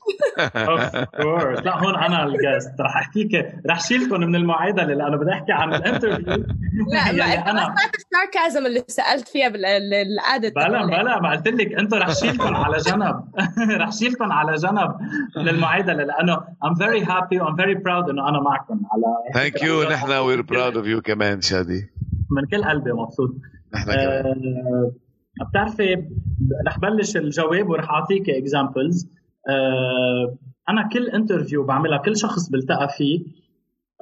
[1.66, 6.26] لا هون أنا الجاست رح احكيك رح شيلكم من المعادله لأنه بدي أحكي عن الانترفيو
[6.94, 11.74] لا ما يعني أنا ما الساركازم اللي سألت فيها بالعاده بلا بلا ما قلت لك.
[11.74, 13.24] أنتم رح شيلكم على جنب.
[13.82, 14.96] رح شيلكم على جنب
[15.38, 17.40] للمعادله لأنه I'm very happy.
[17.40, 21.42] I'm very proud إنه أنا معكم على ثانك يو نحن وير براود اوف يو كمان
[21.42, 21.90] شادي.
[22.32, 23.32] من كل قلبي مبسوط.
[23.76, 24.26] نحن كمان.
[24.26, 24.92] آه
[25.42, 26.06] بتعرفي
[26.68, 29.10] رح بلش الجواب ورح اعطيك examples
[29.50, 30.38] آه
[30.70, 33.26] أنا كل interview بعملها كل شخص بلتقى فيه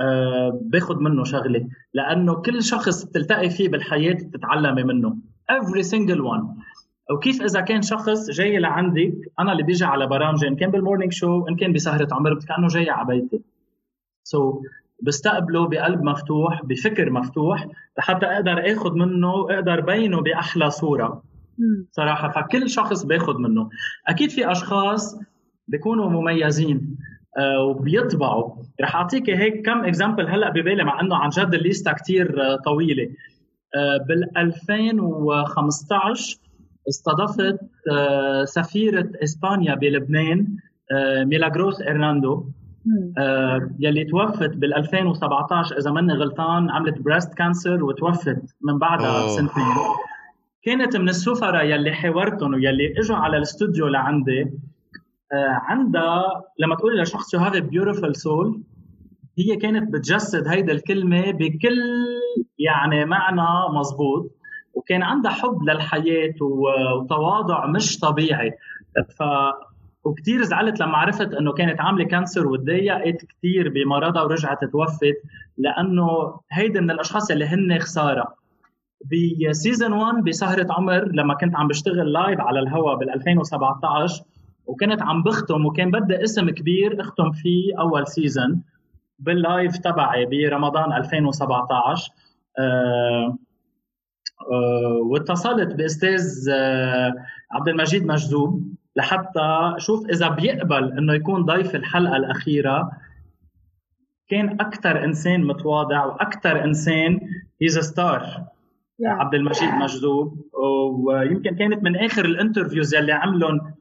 [0.02, 1.68] آه باخذ منه شغلة.
[1.94, 5.18] لأنه كل شخص بتلتقي فيه بالحياة بتتعلمي منه.
[5.52, 6.64] Every single one.
[7.12, 11.12] وكيف إذا كان شخص جاي لعندك أنا اللي بيجي على برامجي إن كان بال morning
[11.12, 13.42] show إن كان بسهرة عمر كأنه جاي على بيتي.
[14.24, 21.24] سو so, بستقبله بقلب مفتوح بفكر مفتوح لحتى أقدر اخذ منه أقدر بينه بأحلى صورة.
[21.92, 23.70] صراحة فكل شخص باخذ منه.
[24.08, 25.20] أكيد في أشخاص
[25.68, 26.98] بيكونوا مميزين
[27.38, 28.56] آه وبيطبعوا.
[28.82, 33.10] رح أعطيك هيك كم example هلأ ببالي مع إنه عن جد الليستا كثير آه طويلة.
[34.08, 36.38] بال 2015
[36.90, 37.60] استضفت
[38.44, 40.48] سفيرة إسبانيا بلبنان
[40.92, 42.46] آه ميلاغروس إرناندو.
[43.18, 49.64] آه يلي توفت بال 2017 إذا ماني غلطان عملت breast cancer وتوفت من بعدها بسنتين.
[50.64, 54.42] كانت من السفراء يلي حاورتهم ويلي إجوا على الاستوديو لعندي.
[55.34, 58.62] آه عندها لما تقولي لشخص you have beautiful soul
[59.38, 61.78] هي كانت بتجسد هيدي الكلمة بكل
[62.60, 64.32] يعني معنى مزبوط.
[64.74, 68.52] وكان عندها حب للحياة وتواضع مش طبيعي.
[69.18, 69.24] ف
[70.04, 75.16] وكثير زعلت لما عرفت إنه كانت عاملة cancer وتضايقت كثير بمرضها ورجعت توفت
[75.58, 78.36] لأنه هيدي من الأشخاص اللي هن خسارة.
[79.50, 84.24] ب season 1 بسهرة عمر لما كنت عم بشتغل live على الهواء بال 2017
[84.66, 88.64] وكنت عم بختم وكان بدي اسم كبير اختم فيه أول season
[89.20, 92.12] بال live تبعي برمضان 2017
[92.60, 93.38] أه
[94.52, 97.14] أه واتصلت بأستاذ أه
[97.52, 98.74] عبد المجيد مجذوب.
[98.96, 102.92] لحتى شوف إذا بيقبل إنه يكون ضيف الحلقة الأخيرة.
[104.30, 107.20] كان أكثر إنسان متواضع وأكثر إنسان
[107.62, 108.44] he's star
[109.06, 110.46] عبد المجيد مجذوب.
[111.06, 113.74] ويمكن كانت من آخر ال interviews يلي عملهم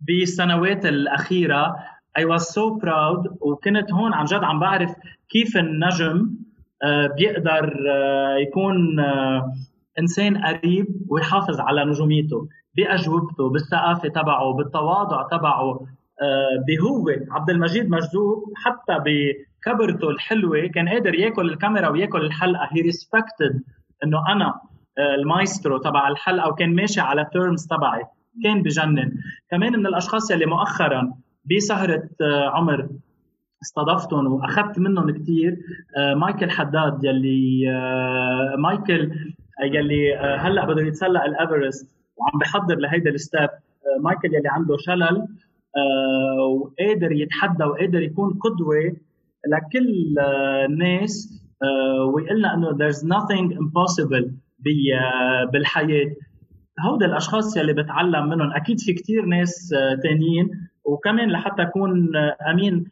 [0.00, 1.76] بالسنوات الأخيرة.
[2.18, 4.94] I was so proud وكنت هون عن جد عم بعرف
[5.28, 6.30] كيف النجم
[7.16, 7.76] بيقدر
[8.42, 9.00] يكون
[9.98, 12.48] إنسان قريب ويحافظ على نجوميته.
[12.76, 15.86] بأجوبته بالثقافة تبعه بالتواضع تبعه.
[16.68, 22.68] بهو عبد المجيد مجذوب حتى بكبرته الحلوة كان قادر يأكل الكاميرا ويأكل الحلقة.
[22.72, 23.62] هي respected
[24.04, 24.60] إنه أنا
[25.18, 28.02] المايسترو تبع الحلقة وكان ماشي على ال terms تبعي
[28.44, 29.12] كان بجنن.
[29.50, 31.12] كمان من الأشخاص يلي مؤخرا
[31.44, 32.88] بسهرة آه، عمر
[33.62, 35.56] استضفتهم وأخذت منهم كثير
[35.96, 39.12] آه، مايكل حداد يلي آه، مايكل
[39.62, 41.99] يلي هلأ بده يتسلق الإيفرست.
[42.20, 43.48] وعم بحضر لهيدا ال step
[44.00, 45.26] مايكل يلي عنده شلل
[46.60, 48.96] وقادر يتحدى وقادر يكون قدوة
[49.48, 50.18] لكل
[50.68, 51.42] الناس
[52.14, 54.30] ويقول لنا إنه there's nothing impossible
[55.52, 56.10] بالحياة.
[56.80, 60.50] هودي الأشخاص يلي بتعلم منهم أكيد في كتير ناس تانيين
[60.84, 62.16] وكمان لحتى أكون
[62.50, 62.84] أمين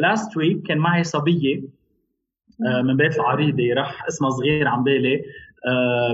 [0.00, 1.62] last week كان معي صبية
[2.84, 5.22] من بيت العريضة راح اسمها صغير عن بالي.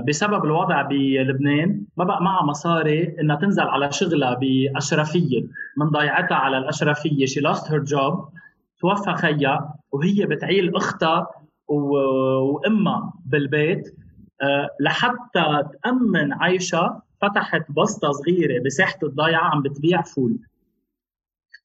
[0.07, 5.41] بسبب الوضع بلبنان ما بقى معها مصاري إنها تنزل على شغلها بأشرفية
[5.77, 8.29] من ضيعتها على الأشرفية she lost her job
[8.79, 11.27] توفى خيها وهي بتعيل أختها
[11.67, 13.95] وأمها بالبيت
[14.41, 20.39] آه، لحتى تأمن عيشها فتحت بسطة صغيرة بساحة الضيعة عم بتبيع فول.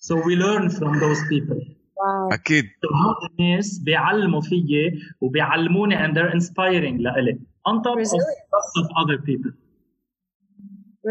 [0.00, 1.60] So we learn from those people.
[2.82, 7.38] So هود الناس بيعلموا فيي وبيعلموني and they're inspiring لإلي.
[7.68, 8.76] on top Resilience.
[8.80, 9.52] of other people.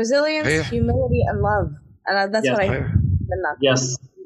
[0.02, 0.64] Resilience, yeah.
[0.76, 1.70] humility, and love.
[2.08, 2.54] And uh, that's yes.
[2.54, 2.86] what I hear
[3.32, 3.58] منك.
[3.70, 3.82] Yes.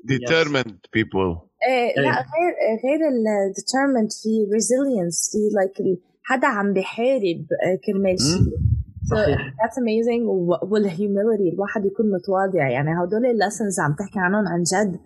[0.05, 0.91] Determined yes.
[0.97, 1.29] people.
[1.67, 7.45] إيه لا غير غير ال determined في resilience في like حدا عم بيحارب
[7.85, 8.41] كرمال شيء.
[8.41, 8.71] Hmm?
[9.03, 9.15] So
[9.59, 10.23] that's amazing
[10.71, 14.99] والhumility الواحد يكون متواضع يعني هدول lessons عم تحكي عنهم عن جد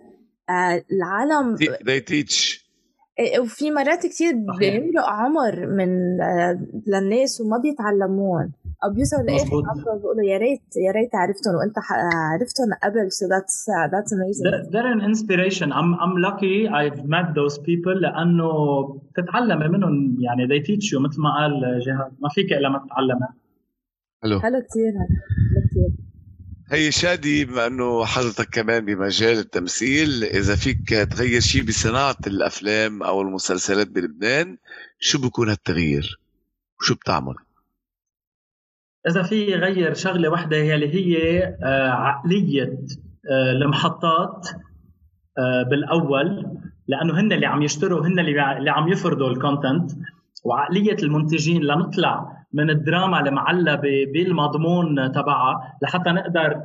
[0.92, 2.65] العالم they teach
[3.40, 8.52] وفي مرات كثير بيمرق عمر من آه للناس وما بيتعلمون.
[8.84, 11.54] أو بيوصلوا لاخر عمر بيقولوا يا ريت يا ريت عرفتهم.
[11.54, 11.76] وأنت
[12.32, 13.06] عرفتهم قبل.
[13.10, 14.44] So that's uh, that's amazing.
[14.72, 15.68] They're an inspiration.
[15.78, 18.50] I'm I'm lucky I've met those people لأنه
[19.10, 20.16] بتتعلمي منهم.
[20.20, 21.00] يعني they teach you.
[21.00, 23.28] مثل ما قال جهاد ما فيك إلا ما تتعلمي
[24.22, 24.40] حلو.
[24.40, 24.92] حلو كثير
[26.70, 33.22] هي شادي بما إنه حضرتك كمان بمجال التمثيل إذا فيك تغير شيء بصناعة الأفلام أو
[33.22, 34.58] المسلسلات بلبنان
[34.98, 36.20] شو بكون هالتغيير؟
[36.80, 37.34] وشو بتعمل؟
[39.08, 42.78] إذا في غير شغلة واحدة هي اللي هي آه، عقلية
[43.30, 44.48] آه، المحطات
[45.38, 46.46] آه، بالأول
[46.88, 49.90] لأنه هن اللي عم يشتروا هن اللي عم يفرضوا ال content
[50.44, 56.60] وعقلية المنتجين لنطلع من الدراما المعلبه بالمضمون تبعها لحتى نقدر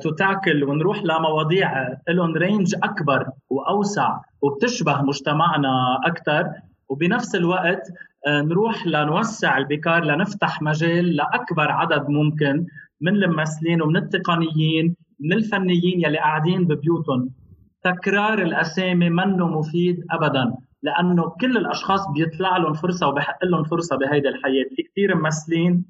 [0.00, 6.50] تتاكل ونروح لمواضيع لهم range أكبر وأوسع وبتشبه مجتمعنا أكثر
[6.88, 7.82] وبنفس الوقت
[8.26, 12.66] آه، نروح لنوسع البيكار لنفتح مجال لأكبر عدد ممكن
[13.00, 17.30] من الممثلين ومن التقنيين من الفنيين يلي قاعدين ببيوتهم.
[17.82, 20.54] تكرار الأسامي منه مفيد ابدا.
[20.82, 24.64] لأنه كل الأشخاص بيطلع لهم فرصة وبحق لهم فرصة بهيدي الحياة.
[24.76, 25.84] في كثير ممثلين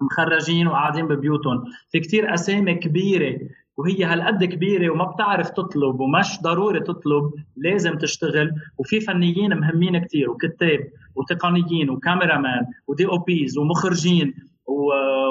[0.00, 1.64] مخرجين وقاعدين ببيوتهم.
[1.90, 3.38] في كثير أسامي كبيرة
[3.76, 8.52] وهي هالقد كبيرة وما بتعرف تطلب ومش ضروري تطلب لازم تشتغل.
[8.78, 10.80] وفي فنيين مهمين كثير وكتاب
[11.14, 14.34] وتقنيين وكاميرامان ودي أو بيز ومخرجين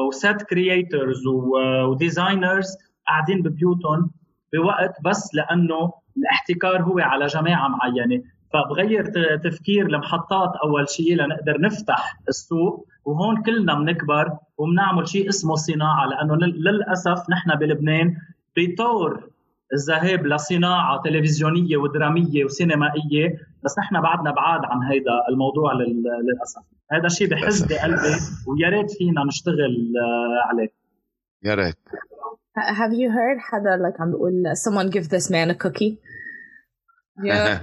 [0.08, 1.28] و set creators
[1.88, 2.68] و designers
[3.08, 4.12] قاعدين ببيوتهم
[4.54, 8.24] بوقت بس لأنه الاحتكار هو على جماعة معينة.
[8.54, 9.06] فبغير
[9.44, 16.36] تفكير المحطات أول شيء لنقدر نفتح السوق وهون كلنا بنكبر وبنعمل شيء اسمه صناعة لأنه
[16.36, 18.16] للأسف نحن بلبنان
[18.58, 19.32] بطور
[19.74, 26.62] الذهاب لصناعة تلفزيونية ودرامية وسينمائية بس نحن بعدنا بعاد عن هيدا الموضوع للأسف.
[26.92, 28.16] هذا الشيء بحز بقلبي
[28.48, 30.70] ويا ريت فينا نشتغل آه، عليه.
[31.44, 31.76] يا ريت.
[32.58, 35.98] Have you heard حدا like عم بيقول someone give this man a cookie?
[37.24, 37.60] Yeah.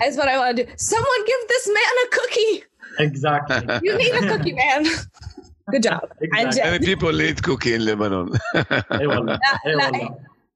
[0.00, 0.72] That's what I want to do.
[0.76, 2.64] Someone give this man a cookie.
[3.00, 3.78] Exactly.
[3.82, 4.86] You need a cookie, man.
[5.70, 6.10] Good job.
[6.20, 6.62] Exactly.
[6.62, 8.32] Many people need cookie in Lebanon.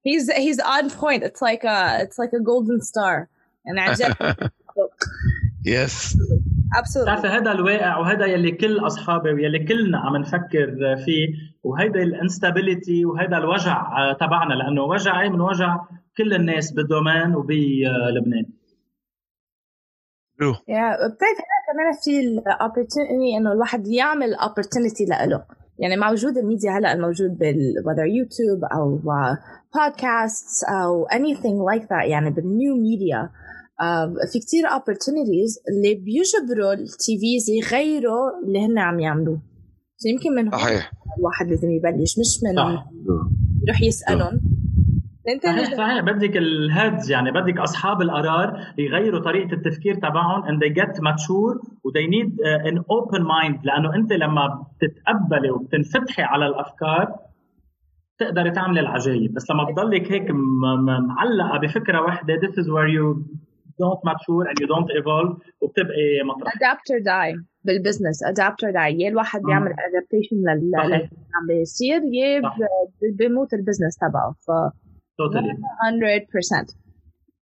[0.02, 1.22] he's he's on point.
[1.22, 3.28] It's like a it's like a golden star.
[3.66, 4.16] And I just
[5.64, 6.16] yes.
[6.74, 7.12] Absolutely.
[7.12, 13.04] بتعرفي هذا الواقع وهذا يلي كل اصحابي ويلي كلنا عم نفكر فيه وهيدا ال instability
[13.04, 15.80] وهذا الوجع تبعنا لأنه وجعي من وجع
[16.16, 18.46] كل الناس بال domaine وبلبنان.
[20.68, 21.38] yeah بتعرف
[21.72, 25.44] كمان في ال opportunity إنه الواحد يعمل opportunity لإله.
[25.78, 29.00] يعني مع وجود الميديا هلأ الموجود بال whether YouTube أو
[29.74, 33.30] بودكاست أو anything like that يعني بال new media
[34.32, 39.42] في كتير opportunities اللي بيجبروا ال TVs يغيروا اللي هن عم يعملوه.
[40.06, 40.92] يمكن من صحيح.
[41.18, 42.58] الواحد لازم يبلش مش من.
[43.62, 44.40] يروح يسألهم.
[45.42, 46.00] صحيح صحيح.
[46.00, 51.56] بدك ال heads يعني بدك أصحاب القرار يغيروا طريقة التفكير تبعهم and they get mature
[51.84, 53.64] و they need uh, an open mind.
[53.64, 57.16] لأنه أنت لما بتتقبلي وبتنفتحي على الأفكار
[58.18, 59.34] تقدري تعملي العجايب.
[59.34, 60.30] بس لما بتضلك هيك
[61.08, 63.24] معلقة بفكرة واحدة this is where you
[63.82, 66.52] don't mature and you don't evolve وبتبقي مطرح.
[66.52, 67.44] Adapt or die.
[67.64, 69.00] بال business or die.
[69.00, 72.42] يا الواحد بيعمل adaptation للي عم بيصير يا
[73.18, 74.34] بيموت ال business تبعه.
[74.46, 74.50] ف
[75.18, 75.54] totally.
[75.82, 76.74] 100%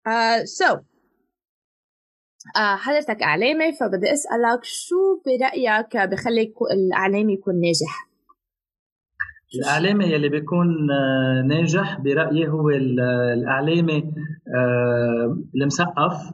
[0.07, 0.81] uh, so
[2.57, 4.97] uh, حضرتك أعلامي فبدي أسألك شو
[5.27, 8.11] برأيك بخلي الإعلامي يكون ناجح؟
[9.55, 10.87] الإعلامي يلي بيكون
[11.47, 14.15] ناجح برأيي هو الإعلامي
[15.55, 16.33] المثقف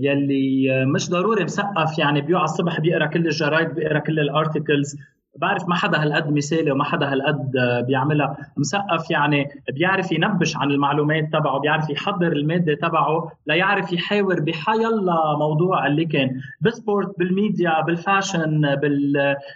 [0.00, 4.96] يلي مش ضروري مثقف يعني بيوعى الصبح بيقرأ كل الجرايد بيقرأ كل ال articles
[5.36, 7.52] بعرف ما حدا هالقد مثالي وما حدا هالقد
[7.86, 8.36] بيعملها.
[8.56, 15.86] مثقف يعني بيعرف ينبش عن المعلومات تبعه بيعرف يحضر المادة تبعه ليعرف يحاور بحيلا موضوع
[15.86, 16.40] اللي كان.
[16.60, 18.60] بال sport بال media بال fashion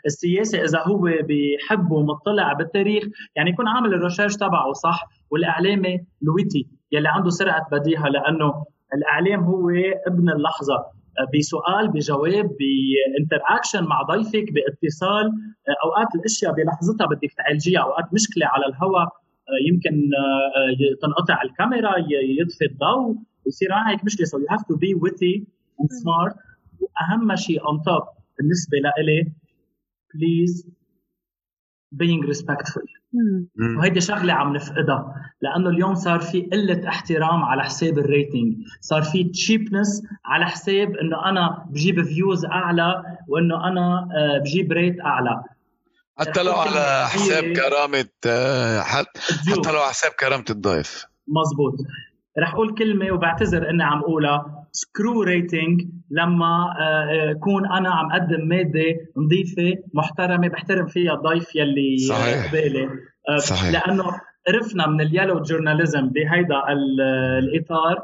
[0.04, 3.04] بالسياسة إذا هو بيحب ومطلع بالتاريخ
[3.36, 8.64] يعني يكون عامل ال research تبعه صح والإعلامي ال witty يلي عنده سرعة بديهة لأنه
[8.94, 9.70] الإعلام هو
[10.06, 10.97] ابن اللحظة.
[11.34, 15.32] بسؤال بجواب ب interaction مع ضيفك باتصال.
[15.84, 19.08] أوقات الأشياء بلحظتها بدك تعالجيها أوقات مشكلة على الهواء
[19.68, 20.10] يمكن
[21.02, 21.94] تنقطع الكاميرا
[22.40, 23.16] يطفي الضوء
[23.46, 24.26] يصير معك مشكلة.
[24.26, 25.46] so you have to be witty
[25.80, 26.34] and smart
[26.80, 28.02] وأهم شيء on top
[28.38, 29.32] بالنسبة لإلي
[30.14, 30.77] please
[31.94, 32.98] being respectful.
[33.78, 39.02] وهيدي شغلة عم نفقدها لأنه اليوم صار في قلة احترام على حساب ال rating صار
[39.02, 44.08] في cheapness على حساب إنه أنا بجيب views أعلى وإنه أنا
[44.44, 45.42] بجيب rate أعلى.
[46.18, 48.08] حتى لو على حساب كرامة
[48.82, 51.06] حتى لو على حساب كرامة الضيف.
[51.28, 51.74] مزبوط.
[52.38, 54.66] رح أقول كلمة وبعتذر إني عم أقولها.
[54.72, 56.74] screw rating لما
[57.30, 62.48] اكون أنا عم أقدم مادة نظيفة محترمة بحترم فيها الضيف يلي صحيح.
[62.48, 62.88] قبالي.
[63.38, 63.72] صحيح.
[63.72, 64.04] لأنه
[64.48, 66.62] قرفنا من ال yellow journalism بهيدا
[67.38, 68.02] الإطار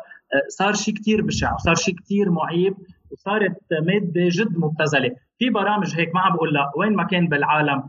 [0.49, 2.74] صار شيء كثير بشع وصار شيء كثير معيب
[3.11, 3.57] وصارت
[3.87, 5.16] مادة جد مبتذلة.
[5.39, 7.82] في برامج هيك ما عم بقول لك وين ما كان بالعالم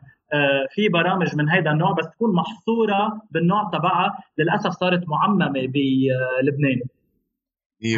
[0.75, 6.81] في برامج من هذا النوع بس تكون محصورة بالنوع تبعها للأسف صارت معممة بلبنان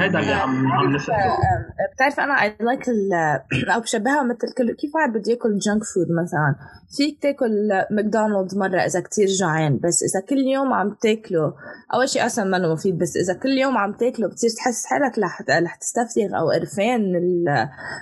[0.01, 1.13] هذا اللي عم عم نفكر
[1.93, 2.83] بتعرف أنا I like
[3.75, 6.55] أو بشبهها مثل كل كيف واحد بده ياكل junk food مثلا؟
[6.97, 11.53] فيك تاكل ماكدونالدز مرة إذا كتير جوعان بس إذا كل يوم عم تاكله
[11.93, 15.19] أول شيء أصلا منه مفيد بس إذا كل يوم عم تاكله بتصير تحس حالك
[15.63, 17.43] رح تستفرغ أو قرفان من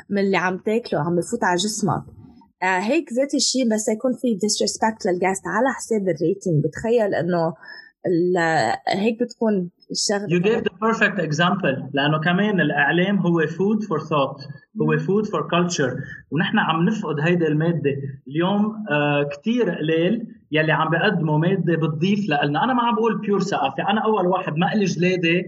[0.10, 1.94] من اللي عم تاكله عم بفوت على جسمك.
[1.94, 2.25] آه
[2.64, 7.54] هيك ذات الشيء بس يكون في disrespect لل guest على حساب ال rating بتخيل إنه
[8.88, 10.28] هيك بتكون الشغلة.
[10.28, 14.48] You gave the perfect example لأنه كمان الإعلام هو food for thought
[14.82, 15.94] هو food for culture.
[16.32, 17.96] ونحن عم نفقد هيدي المادة.
[18.28, 23.42] اليوم آه كثير قليل يلي عم بيقدموا مادة بتضيف لنا أنا ما عم بقول pure
[23.42, 23.90] ثقافة.
[23.90, 25.44] أنا أول واحد ما لي جلادة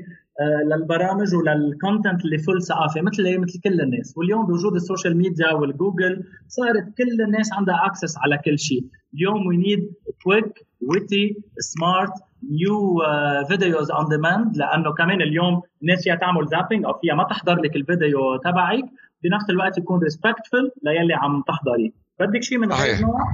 [0.65, 4.13] للبرامج ولل content اللي full ثقافه مثل مثل كل الناس.
[4.17, 8.85] واليوم بوجود ال social media وال Google صارت كل الناس عندها access على كل شيء.
[9.13, 12.13] اليوم we need quick witty smart
[12.51, 13.01] new
[13.47, 17.75] videos on demand لأنه كمان اليوم الناس فيها تعمل zapping أو فيها ما تحضر لك
[17.75, 18.83] الفيديو تبعك.
[19.23, 21.93] بنفس الوقت يكون respectful للي عم تحضري.
[22.19, 23.33] بدك شيء من هذا النوع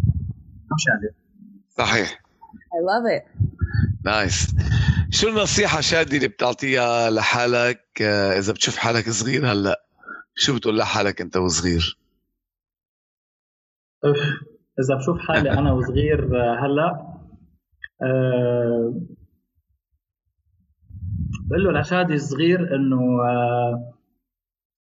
[0.74, 1.14] مشاهد
[1.70, 2.23] صحيح.
[2.74, 3.24] I love it.
[4.06, 4.56] نايس
[5.10, 8.02] شو النصيحة شادي اللي بتعطيها لحالك؟
[8.38, 9.86] إذا بتشوف حالك صغير هلأ
[10.36, 11.98] شو بتقول لحالك أنت وصغير؟
[14.06, 14.18] أوف
[14.80, 16.26] إذا بشوف حالي أنا وصغير
[16.66, 17.14] هلأ
[18.02, 18.94] أه
[21.50, 23.94] بقول له لشادي الصغير إنه أه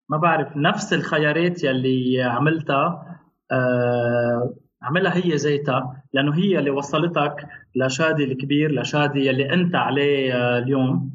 [0.10, 3.20] ما بعرف نفس الخيارات يلي عملتها
[3.52, 6.03] أه اعملها هي ذاتها.
[6.14, 7.36] لأنه هي اللي وصلتك
[7.76, 11.12] لشادي الكبير لشادي اللي أنت عليه اليوم.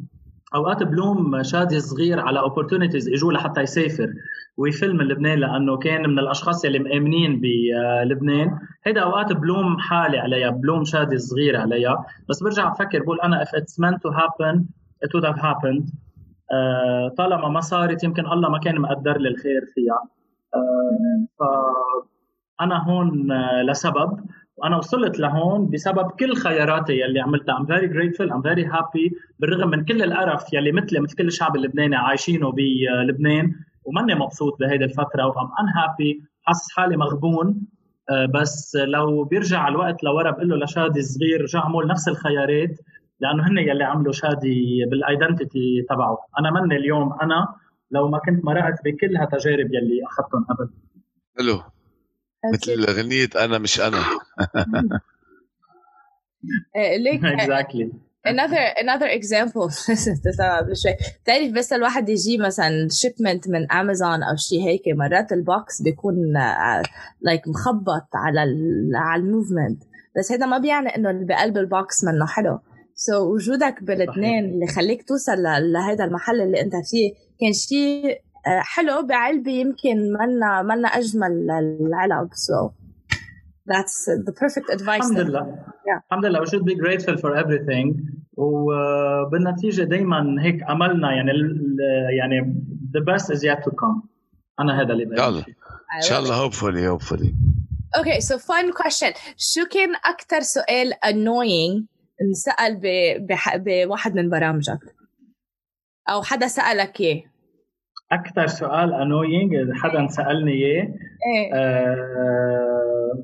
[0.54, 4.12] أوقات بلوم شادي الصغير على opportunities اجوا لحتى يسافر.
[4.56, 10.50] ويفل من لبنان لأنه كان من الأشخاص اللي مآمنين بلبنان هيدا أوقات بلوم حالي عليها
[10.50, 14.56] بلوم شادي الصغير عليها بس برجع بفكر بقول أنا if it's meant to happen
[15.04, 15.84] it would have happened.
[15.86, 19.98] uh, طالما ما صارت يمكن الله ما كان مقدر لي الخير فيها.
[20.56, 21.42] uh, ف
[22.60, 23.32] أنا هون
[23.70, 24.20] لسبب.
[24.58, 27.58] وأنا وصلت لهون بسبب كل خياراتي يلي عملتها.
[27.58, 28.30] I'm very grateful.
[28.32, 29.14] I'm very happy.
[29.38, 33.54] بالرغم من كل القرف يلي مثلي مثل كل الشعب اللبناني عايشينه بلبنان
[33.84, 36.24] وماني مبسوط بهيدي الفترة وأم unhappy.
[36.42, 37.60] حاسس حالي مغبون.
[38.10, 42.78] آه، بس لو بيرجع الوقت لورا بقول له لشادي الصغير رجع اعمل نفس الخيارات
[43.20, 46.18] لأنه هن يلي عملوا شادي بالايدنتيتي تبعه.
[46.38, 47.54] أنا مني اليوم أنا
[47.90, 50.70] لو ما كنت مرقت بكل هالتجارب يلي أخذتهم قبل.
[51.38, 51.77] حلو.
[52.52, 53.98] مثل غنية أنا مش أنا.
[57.04, 57.88] ليك exactly.
[58.26, 59.68] another another example.
[61.22, 67.40] بتعرف بس الواحد يجي مثلا shipment من امازون أو شيء هيك مرات ال box بيكون
[67.40, 69.82] like like مخبط على ال على ال movement.
[70.18, 72.58] بس هذا ما بيعني إنه اللي بقلب ال box منه حلو.
[72.94, 79.02] سو so, وجودك بلبنان اللي خليك توصل لهذا المحل اللي أنت فيه كان شيء حلو
[79.06, 82.72] بعلبة يمكن منا منا أجمل العلب so
[83.66, 85.64] that's the perfect advice الحمد لله.
[85.86, 86.02] Yeah.
[86.10, 86.40] الحمد لله.
[86.40, 87.96] We should be grateful for everything.
[88.36, 91.30] وبالنتيجة دايما هيك أملنا يعني
[92.18, 92.54] يعني
[92.96, 94.08] the best is yet to come.
[94.60, 95.44] أنا هذا اللي يلا.
[95.96, 97.34] إن شاء الله hopefully hopefully.
[98.00, 99.14] Okay so fun question.
[99.36, 101.84] شو كان أكثر سؤال annoying
[102.22, 102.80] انسأل
[103.58, 104.78] بواحد من برامجك؟
[106.08, 107.22] أو حدا سألك إياه.
[108.12, 110.82] أكثر سؤال annoying حدا سألني إياه.
[110.82, 111.54] إيه.
[111.54, 113.22] آه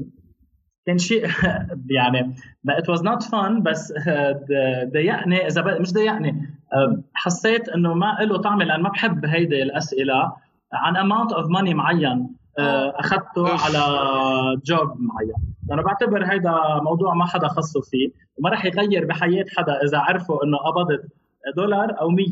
[0.87, 1.26] كان شيء
[1.99, 2.35] يعني
[2.70, 3.93] it was not fun بس
[4.93, 6.49] ضايقني إذا مش ضايقني.
[7.14, 10.32] حسيت إنه ما له طعم لأن ما بحب هيدي الأسئلة
[10.72, 12.37] عن amount of money معين.
[12.59, 13.80] أخذته على
[14.66, 15.55] job معين.
[15.68, 18.09] لأنه بعتبر هيدا موضوع ما حدا خصه فيه
[18.39, 21.05] وما راح يغير بحياة حدا إذا عرفوا إنه قبضت
[21.57, 22.26] دولار أو 100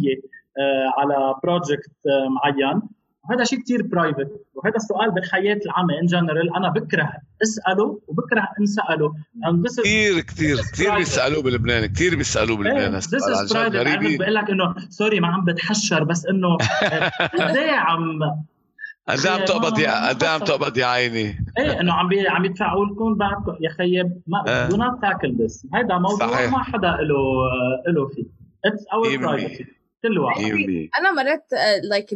[0.99, 1.93] على project
[2.31, 2.83] معين.
[3.31, 9.15] وهذا شيء كثير private وهذا السؤال بالحياة العامة in general أنا بكره أسأله وبكره أنسأله.
[9.83, 12.95] كثير كثير كثير بيسألوه بلبنان كثير بيسألوه بلبنان.
[12.95, 16.59] this is private بقول لك إنه sorry ما عم بتحشر بس إنه
[17.59, 18.19] إيه عم
[19.09, 21.45] قد عم تقبض يا قد عم تقبض يا عيني.
[21.59, 22.29] إيه إنه عم بي...
[22.29, 26.53] عم يدفعوا لكم بعد يا خيي ما do not tackle this هذا موضوع صحيح.
[26.53, 27.17] ما حدا له
[27.89, 28.25] له فيه.
[28.65, 30.43] it's our privacy كل واحد.
[30.99, 31.47] أنا مرات
[31.91, 32.07] like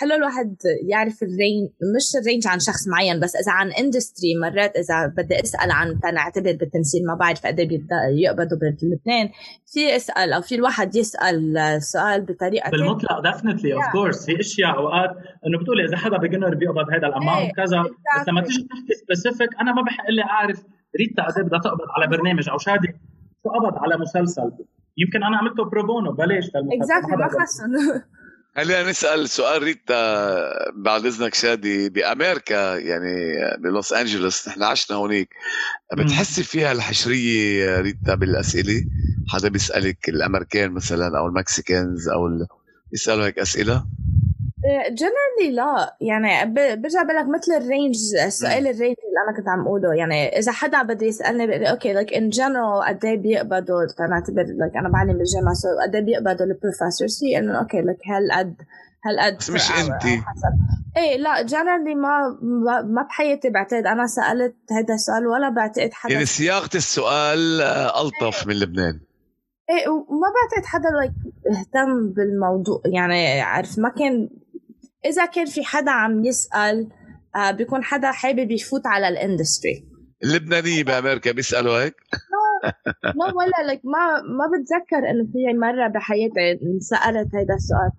[0.00, 0.56] حلو الواحد
[0.88, 5.06] يعرف ال range مش ال range عن شخص معين بس إذا عن industry مرات إذا
[5.06, 7.80] بدي أسأل عن تنعتبر بالتمثيل ما بعرف قد إيه
[8.24, 9.28] يقبضوا بلبنان
[9.66, 15.10] في اسال أو في الواحد يسأل سؤال بطريقة بالمطلق definitely of course في أشياء أوقات
[15.46, 19.50] إنه بتقولي إذا حدا beginner بيقبض هذا ال amount كذا بس لما تيجي تحكي specific
[19.60, 20.64] أنا ما بحق لي أعرف
[21.00, 22.88] ريتا قد بدها تقبض على برنامج أو شادي
[23.42, 24.50] شو قبض على مسلسل.
[24.96, 27.72] يمكن أنا عملته pro bono بلاش exactly ما خصن
[28.56, 35.28] خلينا نسأل سؤال ريتا بعد إذنك شادي بأمريكا يعني بلوس أنجلوس نحن عشنا هونيك.
[35.96, 38.82] بتحسي فيها الحشرية ريتا بالأسئلة؟
[39.28, 42.28] حدا بيسألك الأمريكان مثلا أو ال Mexicans أو
[42.92, 43.84] بيسألوا هيك أسئلة؟
[44.90, 45.96] generally لا.
[46.00, 49.94] يعني برجع بقول لك مثل ال range السؤال ال range اللي أنا كنت عم أقوله.
[49.94, 54.76] يعني إذا حدا بده يسألني بقول okay like in general قد إيه بيقبضوا؟ تنعتبر like
[54.76, 58.54] أنا بعلم بالجامعة so قد إيه بيقبضوا ال professors في انه okay like هالقد
[59.04, 60.04] هالقد بس مش انت
[60.96, 62.38] إيه لا generally ما
[62.84, 63.86] ما بحياتي بعتقد.
[63.86, 66.12] أنا سألت هذا السؤال ولا بعتقد حدا.
[66.12, 67.60] يعني صياغة السؤال
[68.00, 69.00] ألطف من لبنان.
[69.70, 71.12] إيه وما بعتقد حدا like
[71.50, 72.82] اهتم بالموضوع.
[72.84, 74.28] يعني عارف ما كان
[75.04, 76.88] إذا كان في حدا عم يسأل
[77.36, 81.94] آه بيكون حدا حابب يفوت على ال industry اللبنانية بأمريكا بيسألوا هيك؟
[83.16, 87.90] ما ولا لك ما ما بتذكر إنه في مرة بحياتي انسالت هذا السؤال.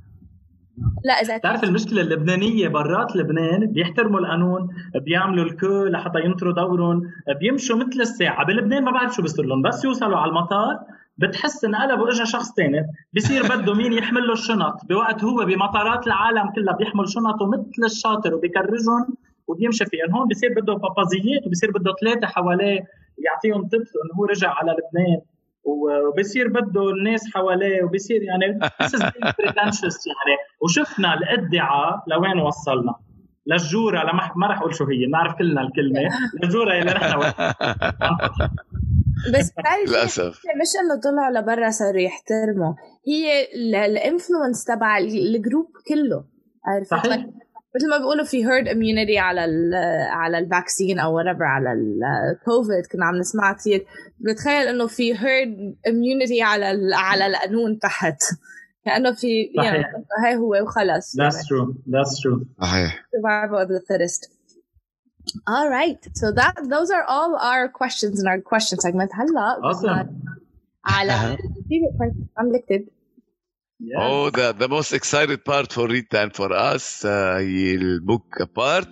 [1.04, 4.68] لا إذا بتعرف المشكلة اللبنانية؟ برات لبنان بيحترموا القانون
[5.06, 7.02] بيعملوا الكو لحتى ينطروا دورهم
[7.40, 8.46] بيمشوا مثل الساعة.
[8.46, 10.80] بلبنان ما بعرف شو بيصير لهم بس يوصلوا على المطار
[11.18, 16.52] بتحس انقلبوا اجى شخص ثاني بصير بده مين يحمل له الشنط؟ بوقت هو بمطارات العالم
[16.56, 19.18] كلها بيحمل شنطه مثل الشاطر وبيكرجهم
[19.48, 22.80] وبيمشي فيهم هون بصير بده بابازيات وبصير بده ثلاثة حواليه
[23.18, 25.22] يعطيهم تبس إنه هو رجع على لبنان.
[25.68, 28.45] وبصير بده الناس حواليه وبصير يعني
[30.07, 30.38] يعني.
[30.63, 32.95] وشفنا الادعاء لوين وصلنا.
[33.47, 35.99] للجورة لما ما راح أقول شو هي بنعرف كلنا الكلمة.
[36.43, 37.20] للجورة اللي نحن
[39.34, 40.41] بس بتعرف للأسف.
[40.61, 42.74] مش إنه طلعوا لبرا صاروا يحترموا
[43.07, 43.47] هي
[43.86, 46.24] ال influence تبع ال group كله.
[46.68, 47.26] عرفت صحيح.
[47.76, 49.74] مثل ما بيقولوا في herd immunity على ال
[50.11, 53.86] على ال vaccine أو whatever على الكوفيد كنا عم نسمع كثير
[54.20, 58.22] بتخيل إنه في herd immunity على على القانون تحت.
[58.86, 59.84] كأنه في يعني
[60.26, 61.15] هاي هو وخلص.
[61.15, 61.74] That's true.
[61.88, 62.45] That's true.
[62.61, 63.05] صحيح.
[63.15, 64.38] Survival of the fittest.
[65.47, 66.01] All right.
[66.13, 69.11] So that those are all our questions in our question segment.
[69.13, 70.07] هلا awesome.
[70.86, 72.97] على favorite part I'm elected.
[73.80, 73.98] Yeah.
[74.00, 78.90] Oh, the, the most excited part for Rita and for us هي البوك بارت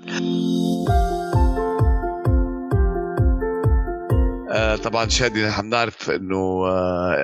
[4.83, 6.67] طبعا شادي نحن بنعرف إنه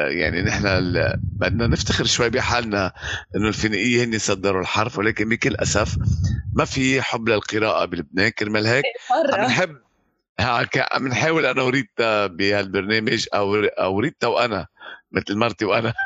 [0.08, 0.64] يعني نحن
[1.24, 2.92] بدنا نفتخر شوي بحالنا
[3.36, 5.98] إنه الفينيقيه هن صدروا الحرف ولكن بكل أسف
[6.54, 8.30] ما في حب للقراءة بلبنان.
[8.30, 8.84] كرمال هيك
[9.34, 9.78] عم نحب
[10.92, 14.68] عم نحاول أنا وريتا بهالبرنامج أو أو ريتا وأنا
[15.12, 15.94] مثل مرتي وأنا.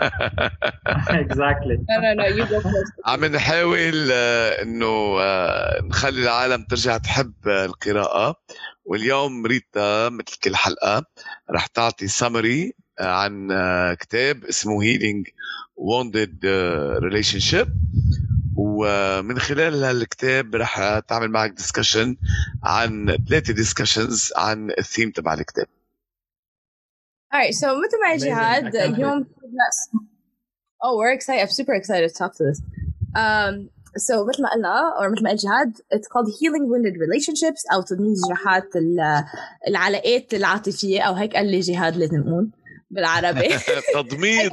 [1.09, 1.85] exactly
[3.05, 8.35] عم نحاول آه، إنه آه، نخلي العالم ترجع تحب القراءة.
[8.85, 11.05] واليوم ريتا مثل كل حلقة
[11.51, 13.47] رح تعطي سمري آه، عن
[13.99, 15.27] كتاب اسمه هيلينج
[15.75, 16.45] ووندد
[17.03, 17.67] ريليشن شيب
[18.55, 22.17] ومن خلال هالكتاب رح تعمل معك ديسكشن
[22.63, 25.67] عن ثلاثة ديسكشنز عن الثيم تبع الكتاب.
[27.33, 28.73] All right, so Mutamai Jihad,
[30.81, 31.41] Oh, we're excited.
[31.41, 32.61] I'm super excited to talk to this.
[33.15, 37.81] Um, so with ما Allah or with ما jihad, it's called healing wounded relationships او
[37.81, 38.73] تدمير جراحات
[39.67, 42.49] العلاقات العاطفيه او هيك قال لي جهاد لازم نقول
[42.95, 43.49] بالعربي.
[43.93, 44.51] تضميد.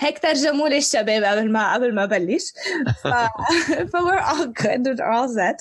[0.00, 2.42] هيك ترجموا لي الشباب قبل ما قبل ما بلش
[3.92, 5.58] ف we're all good we're all set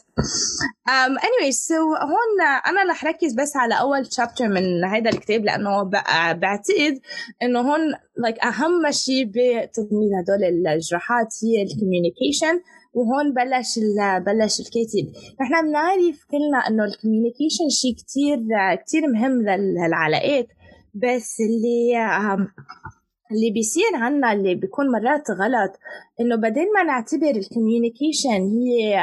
[0.90, 5.84] um, anyway so هون أنا رح ركز بس على أول شابتر من هذا الكتاب لأنه
[6.34, 7.00] بعتقد
[7.44, 12.62] إنه هون like أهم شيء بتضميد هدول الجراحات هي الكوميونيكيشن
[12.94, 13.80] وهون بلش
[14.26, 15.06] بلش الكاتب.
[15.42, 18.38] نحن بنعرف كلنا إنه ال communication شيء كتير
[18.76, 20.48] كتير مهم للعلاقات
[20.94, 21.98] بس اللي
[23.32, 25.72] اللي بيصير عنا اللي بيكون مرات غلط
[26.20, 28.98] إنه بدل ما نعتبر ال communication هي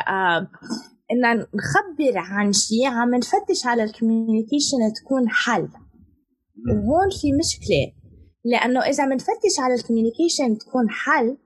[1.12, 5.68] ان نخبر عن شيء عم نفتش على ال communication تكون حل.
[6.68, 7.92] وهون في مشكلة
[8.44, 11.36] لأنه إذا بنفتش على ال communication تكون حل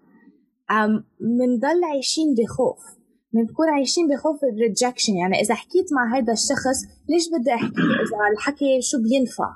[1.20, 3.00] بنضل عايشين بخوف.
[3.32, 8.80] بنكون عايشين بخوف الريجكشن يعني إذا حكيت مع هذا الشخص ليش بدي أحكي؟ إذا الحكي
[8.82, 9.50] شو بينفع؟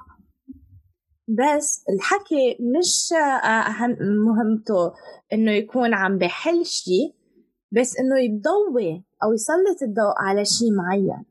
[1.29, 3.13] بس الحكي مش
[3.45, 4.93] أهم مهمته
[5.33, 7.15] إنه يكون عم بحل شيء
[7.73, 11.25] بس إنه يضوي أو يسلط الضوء على شيء معين.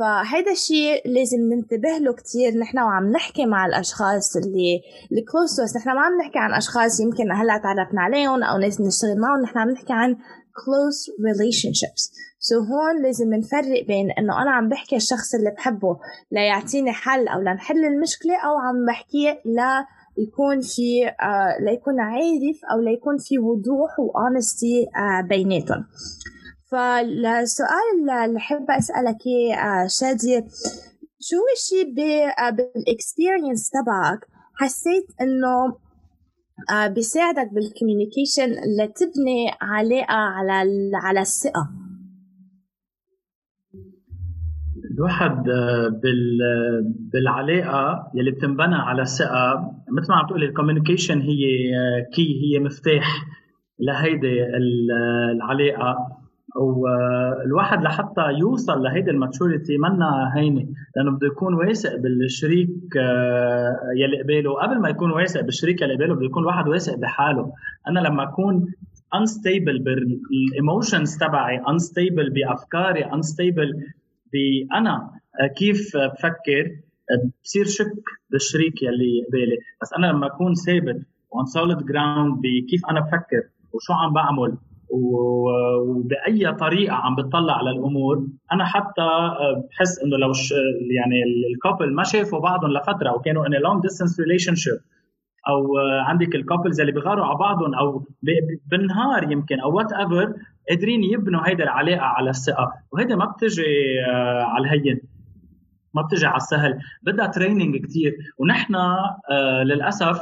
[0.00, 2.58] فهيدا الشيء لازم ننتبه له كتير.
[2.58, 4.80] نحن وعم نحكي مع الأشخاص اللي
[5.12, 9.20] ال close نحن ما عم نحكي عن أشخاص يمكن هلأ تعرفنا عليهم أو ناس نشتغل
[9.20, 9.42] معهم.
[9.42, 10.16] نحن عم نحكي عن
[10.60, 12.02] close relationships.
[12.38, 15.98] so هون لازم نفرق بين إنه أنا عم بحكي الشخص اللي بحبه
[16.32, 19.86] ليعطيني حل أو لنحل المشكلة أو عم بحكيه لا
[20.18, 25.84] يكون في آه ليكون عارف أو ليكون في وضوح و honesty آه بيناتهم.
[26.70, 29.26] فالسؤال اللي حابة أسألك
[29.58, 30.44] آه شادي
[31.20, 31.94] شو الشيء
[32.50, 34.20] بال experience تبعك
[34.54, 35.76] حسيت إنه
[36.72, 41.68] آه بيساعدك بال communication لتبني علاقة على على الثقة؟
[44.94, 46.38] الواحد آه، بال
[47.12, 51.36] بالعلاقة يلي بتنبنى على الثقة مثل ما عم تقولي ال communication هي
[52.14, 53.26] كي آه، هي مفتاح
[53.78, 54.44] لهيدي
[55.32, 56.19] العلاقة.
[56.56, 64.22] والواحد لحتى يوصل لهيدي ال maturity منا هينة لأنه بده يكون واثق بالشريك آه، يلي
[64.22, 67.52] قباله قبل ما يكون واثق بالشريك يلي قباله بده يكون الواحد واثق بحاله.
[67.88, 68.72] أنا لما أكون
[69.14, 73.84] unstable بال emotions تبعي unstable بأفكاري unstable
[74.32, 76.76] بانا آه، كيف بفكر
[77.10, 82.34] آه، بصير شك بالشريك يلي قبالي بس أنا لما أكون ثابت و on solid ground
[82.42, 83.42] بكيف أنا بفكر
[83.72, 84.56] وشو عم بعمل
[84.90, 90.32] وبأي طريقة عم بتطلع على الأمور أنا حتى آه، بحس إنه لو
[90.96, 91.22] يعني
[91.54, 94.78] ال couple ما شافوا بعضهم لفترة وكانوا in long distance relationship
[95.48, 98.04] أو آه، عندك ال couples اللي بيغاروا على بعضهم أو
[98.66, 100.34] بالنهار يمكن أو whatever
[100.70, 102.72] قادرين يبنوا هيدي العلاقة على الثقة.
[102.92, 103.62] وهيدي ما بتجي
[104.10, 105.00] آه، على الهين.
[105.94, 106.78] ما بتجي على السهل.
[107.02, 108.76] بدها training كثير ونحن
[109.64, 110.20] للأسف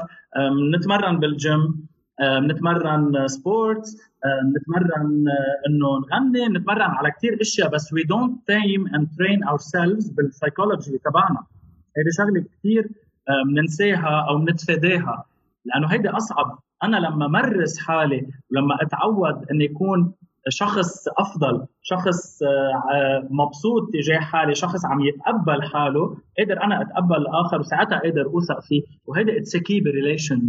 [0.72, 1.87] بنتمرن بالجيم
[2.20, 3.96] بنتمرن sports
[4.44, 5.24] بنتمرن
[5.68, 10.98] إنه نغني بنتمرن على كثير أشياء بس we don't tame and train ourselves بال psychology
[10.98, 11.44] تبعنا.
[11.96, 12.88] هيدي شغلة كثير
[13.46, 15.24] بننساها أو بنتفاداها
[15.64, 16.58] لأنه هيدي أصعب.
[16.82, 20.12] أنا لما مرس حالي ولما أتعود إني أكون
[20.48, 27.60] شخص أفضل شخص آه، مبسوط تجاه حالي شخص عم يتقبل حاله قادر أنا أتقبل الآخر
[27.60, 28.82] وساعتها قادر أوثق فيه.
[29.06, 30.40] وهيدي it's key ب relation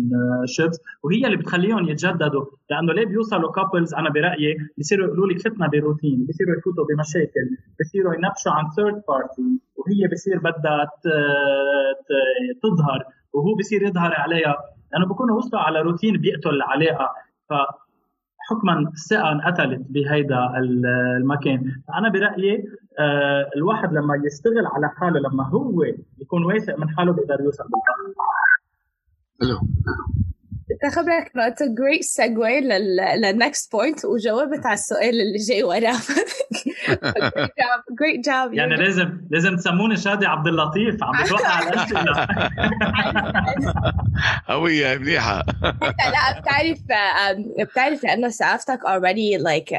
[0.46, 0.80] ships.
[1.04, 6.26] وهي اللي بتخليهم يتجددوا لأنه ليه بيوصلوا couples أنا برأيي بيصيروا يقولوا لك فتنا بروتين
[6.26, 7.48] بيصيروا يفوتوا بمشاكل
[7.80, 10.92] بيصيروا ينبشوا عن third party وهي بصير بدها
[12.64, 14.56] تظهر وهو بصير يظهر عليها.
[14.94, 17.10] لأنه بكونوا وصلوا على روتين بيقتل العلاقه
[17.50, 17.54] ف
[18.50, 21.82] حكما الثقه انقتلت بهيدا المكان.
[21.88, 22.64] فأنا برأيي
[23.00, 25.84] آه، الواحد لما يشتغل على حاله لما هو
[26.22, 27.64] يكون واثق من حاله بيقدر يوصل
[30.70, 32.60] بالآخر خبرك إنه it's great segue
[33.18, 35.82] لل next point وجاوبت على السؤال اللي جاي وراه.
[38.00, 42.28] great job يعني لازم لازم تسموني شادي عبد اللطيف عم بتوقع على الاسئله
[44.50, 45.46] قوية منيحة
[45.84, 46.80] لا بتعرف
[47.60, 49.70] بتعرف لأنه سقفتك already like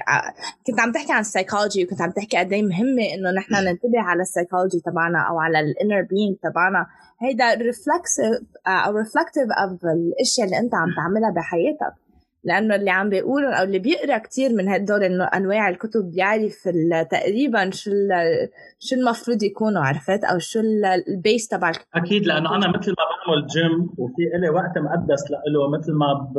[0.66, 4.22] كنت عم تحكي عن السايكولوجي وكنت عم تحكي قد إيه مهمة إنه نحن ننتبه على
[4.22, 6.86] السايكولوجي تبعنا أو على ال inner being تبعنا.
[7.22, 11.99] هيدا reflexive أو reflective of الأشياء اللي أنت عم تعملها بحياتك.
[12.44, 16.68] لأنه اللي عم بيقولوا أو اللي بيقرأ كثير من هدول أنواع الكتب بيعرف
[17.10, 17.90] تقريبا شو
[18.78, 20.60] شو المفروض يكونوا عرفت؟ أو شو
[21.08, 25.70] ال base تبع أكيد لأنه أنا مثل ما بعمل جيم وفي إلي وقت مقدس له
[25.70, 26.38] مثل ما ب...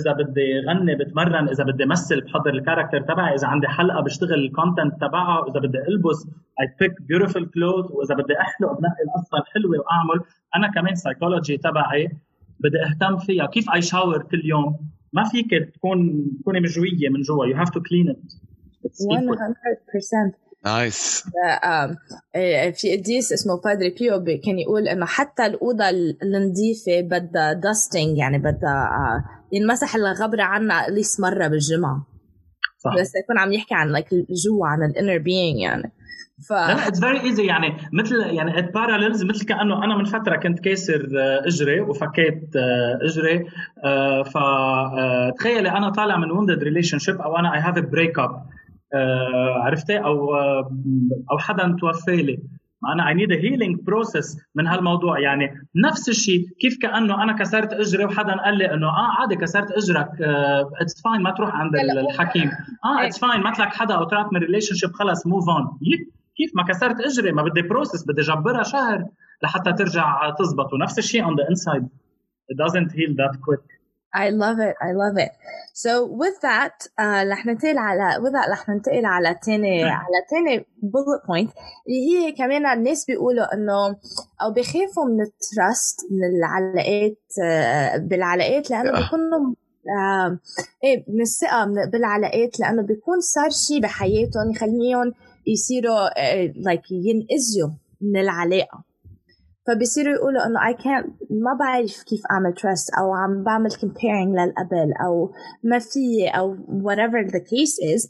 [0.00, 4.34] إذا بدي غني بتمرن إذا بدي مثل بحضر ال character تبعي إذا عندي حلقة بشتغل
[4.44, 6.26] ال content تبعها إذا بدي ألبس
[6.60, 10.24] I pick beautiful clothes وإذا بدي أحلق بنقي القصة الحلوه وأعمل.
[10.56, 12.08] أنا كمان سايكولوجي تبعي
[12.60, 13.46] بدي أهتم فيها.
[13.46, 17.46] كيف I shower كل يوم؟ ما فيك تكون تكوني مجوية من جوا.
[17.46, 18.92] you have to clean it
[20.32, 21.24] 100% nice
[22.80, 25.84] في قديس اسمه بادري بيو كان يقول إنه حتى الأوضة
[26.22, 32.06] النظيفة بدها dusting يعني بدها آه، ينمسح الغبرة عنا at least مرة بالجمعة.
[32.84, 32.94] صح.
[33.00, 35.92] بس يكون عم يحكي عن like جوا عن ال inner being يعني.
[36.48, 40.36] ف لا it's very easy يعني مثل يعني it parallels مثل كأنه أنا من فترة
[40.36, 43.46] كنت كاسر آه، إجري وفكيت آه، إجري
[43.84, 48.46] آه، فتخيلي أنا طالع من wounded relationship أو أنا I have breakup
[49.64, 50.34] عرفتي؟ أو
[51.30, 52.38] أو حدا توفى لي.
[52.94, 55.18] أنا I need healing process من هالموضوع.
[55.20, 59.70] يعني نفس الشيء كيف كأنه أنا كسرت أجري وحدا قال لي إنه آه عادي كسرت
[59.70, 60.08] أجرك
[60.80, 62.50] it's uh, fine ما تروح عند الحكيم.
[62.84, 65.78] آه it's fine ما لك حدا أو طلعت من relationship خلص move on
[66.36, 69.04] كيف ما كسرت أجري ما بدي process بدي جبرها شهر
[69.42, 70.72] لحتى ترجع تزبط.
[70.72, 71.84] ونفس الشيء on the inside.
[72.50, 73.81] It doesn't heal that quick.
[74.14, 75.32] I love it I love it.
[75.74, 80.66] So with that uh, رح ننتقل على with that رح ننتقل على تاني على تاني
[80.82, 81.50] bullet point.
[81.86, 83.96] اللي هي كمان الناس بيقولوا إنه
[84.42, 89.54] أو بخافوا من ال trust من العلاقات uh, بالعلاقات لأنه بيكونوا
[89.98, 90.38] آه
[90.84, 95.12] إيه من الثقة بالعلاقات لأنه بيكون صار شيء بحياتهم يخليهم
[95.46, 96.08] يصيروا
[96.56, 98.84] like ينأذوا من العلاقة.
[99.66, 104.92] فبيصيروا يقولوا إنه I can't ما بعرف كيف أعمل trust أو عم بعمل comparing للقبل
[105.06, 105.32] أو
[105.64, 108.08] ما في أو whatever the case is.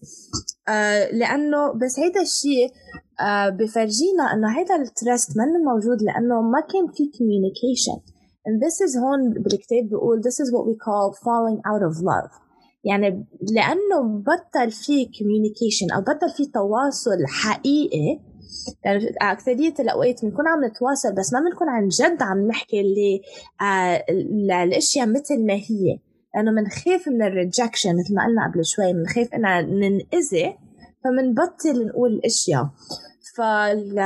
[0.69, 6.61] uh, لأنه بس هيدا الشيء uh, بفرجينا إنه هيدا ال trust منه موجود لأنه ما
[6.61, 8.01] كان في communication.
[8.47, 12.43] And this is هون بالكتاب بيقول this is what we call falling out of love.
[12.85, 18.32] يعني لأنه بطل في communication أو بطل في تواصل حقيقي
[18.85, 23.21] يعني أكثرية الأوقات بنكون عم نتواصل بس ما بنكون عن جد عم نحكي اللي
[23.61, 24.05] آه
[24.65, 25.99] الأشياء مثل ما هي.
[26.35, 30.57] لأنه بنخاف من الريجكشن مثل ما قلنا قبل شوي بنخاف إنها ننأذي
[31.05, 32.71] فبنبطل نقول الأشياء
[33.37, 33.99] فال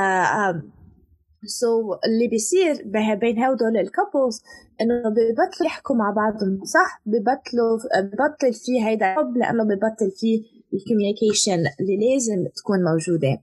[1.45, 2.73] so so, اللي بيصير
[3.15, 4.43] بين هدول ال couples
[4.81, 10.43] إنه ببطلوا يحكوا مع بعضهم صح؟ ببطلوا ببطل في هيدا الحب لأنه ببطل في
[10.73, 13.41] ال communication اللي لازم تكون موجودة.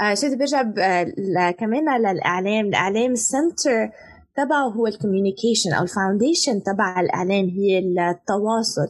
[0.00, 2.66] آه برجع آه كمان للإعلام.
[2.66, 3.90] الإعلام ال center
[4.36, 8.88] تبعه هو ال communication أو ال foundation تبع الإعلام هي التواصل.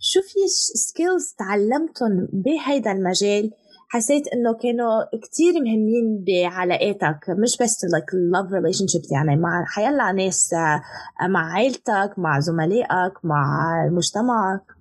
[0.00, 0.38] شو في
[0.74, 3.50] skills تعلمتهم بهيدا المجال.
[3.88, 10.54] حسيت إنه كانوا كتير مهمين بعلاقاتك مش بس like love relationships يعني مع حيلا ناس
[10.54, 10.82] آه،
[11.26, 14.73] مع عائلتك مع زملائك مع مجتمعك.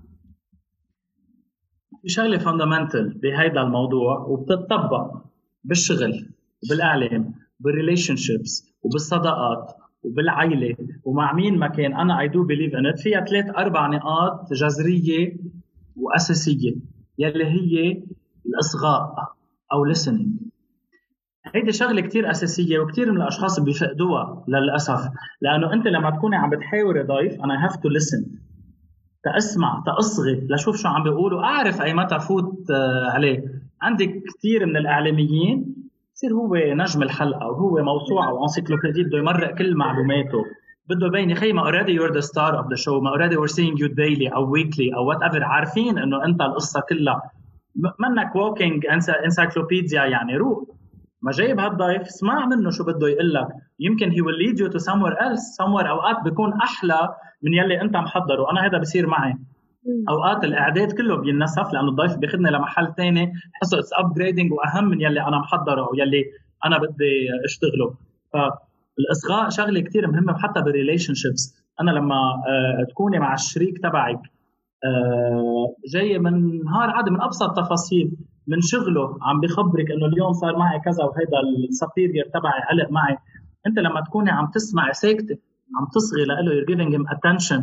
[2.03, 5.11] في شغلة fundamental بهيدا الموضوع وبتطبق
[5.63, 6.29] بالشغل
[6.65, 9.71] وبالإعلام بال relationships وبالصداقات
[10.03, 11.93] وبالعائله ومع مين ما كان.
[11.93, 15.37] أنا I do believe ان فيها ثلاث أربع نقاط جذرية
[15.95, 16.75] وأساسية
[17.19, 18.03] يلي هي
[18.45, 19.15] الإصغاء
[19.73, 20.43] أو listening.
[21.55, 25.09] هيدي شغلة كثير أساسية وكثير من الأشخاص بيفقدوها للأسف.
[25.41, 28.43] لأنه أنت لما تكوني عم بتحاوري ضيف أنا have to listen.
[29.23, 31.43] تأسمع تأصغي لشوف شو عم بيقولوا.
[31.43, 33.43] أعرف أي متى فوت آه، عليه.
[33.81, 35.75] عندك كثير من الإعلاميين
[36.15, 40.43] بصير هو نجم الحلقة وهو موسوعة و encyclopédie بده يمرق كل معلوماته.
[40.89, 43.79] بده يبين يا ما already you're the star of the show ما already we're seeing
[43.79, 47.21] you daily أو weekly أو whatever عارفين إنه أنت القصة كلها.
[47.99, 48.85] منك walking
[49.25, 50.59] encyclopedia يعني روح.
[51.21, 53.47] ما جايب هالضيف اسمع منه شو بده يقول لك.
[53.79, 57.09] يمكن he will lead you to somewhere else somewhere أوقات بيكون أحلى
[57.43, 59.33] من يلي أنت محضره وأنا هذا بصير معي.
[60.09, 65.21] أوقات الإعداد كله بينسف لأنه الضيف بياخذني لمحل ثاني بحسه it's upgrading وأهم من يلي
[65.21, 66.23] أنا محضره ويلي
[66.65, 67.95] أنا بدي أشتغله.
[68.33, 74.19] فالإصغاء شغلة كثير مهمة وحتى بال relationships أنا لما آه، تكوني مع الشريك تبعك
[74.85, 78.11] آه، جاي من نهار عادي من أبسط تفاصيل
[78.47, 81.39] من شغله عم بخبرك إنه اليوم صار معي كذا وهيدا
[81.69, 83.17] ال supérieur تبعي علق معي.
[83.67, 85.37] أنت لما تكوني عم تسمع ساكته
[85.77, 87.61] عم تصغي له you're giving him attention.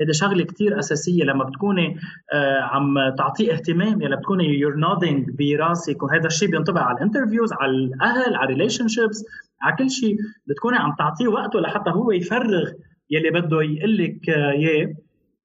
[0.00, 1.96] هذا شغلة كثير أساسية لما بتكوني
[2.32, 6.02] آه عم تعطيه اهتمام يلا بتكوني you're nodding براسك.
[6.02, 9.24] وهذا الشيء بينطبق على ال interviews على الأهل على ال relationships
[9.62, 10.16] على كل شيء
[10.46, 12.70] بتكوني عم تعطيه وقته لحتى هو يفرغ
[13.10, 14.94] يلي بده يقول لك إياه.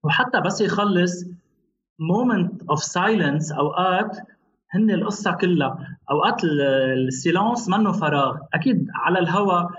[0.03, 1.25] وحتى بس يخلص
[2.13, 4.17] moment of silence أوقات
[4.73, 5.97] هن القصة كلها.
[6.11, 8.37] أوقات ال silence منه فراغ.
[8.53, 9.69] أكيد على الهوا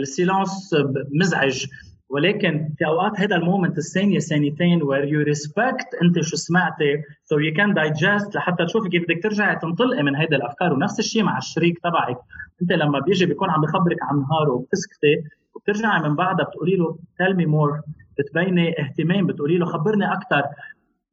[0.00, 0.74] ال silence
[1.20, 1.66] مزعج.
[2.10, 7.38] ولكن في أوقات هذا ال moment الثانية ثانيتين where you respect أنت شو سمعتي so
[7.38, 10.72] you can digest لحتى تشوفي كيف بدك ترجعي تنطلقي من هيدا الأفكار.
[10.72, 12.18] ونفس الشيء مع الشريك تبعك.
[12.62, 15.22] أنت لما بيجي بيكون عم بخبرك عن نهاره وبتسكتي
[15.54, 17.80] وبترجعي من بعدها بتقولي له tell me more
[18.18, 20.42] بتبيني اهتمام بتقولي له خبرني أكثر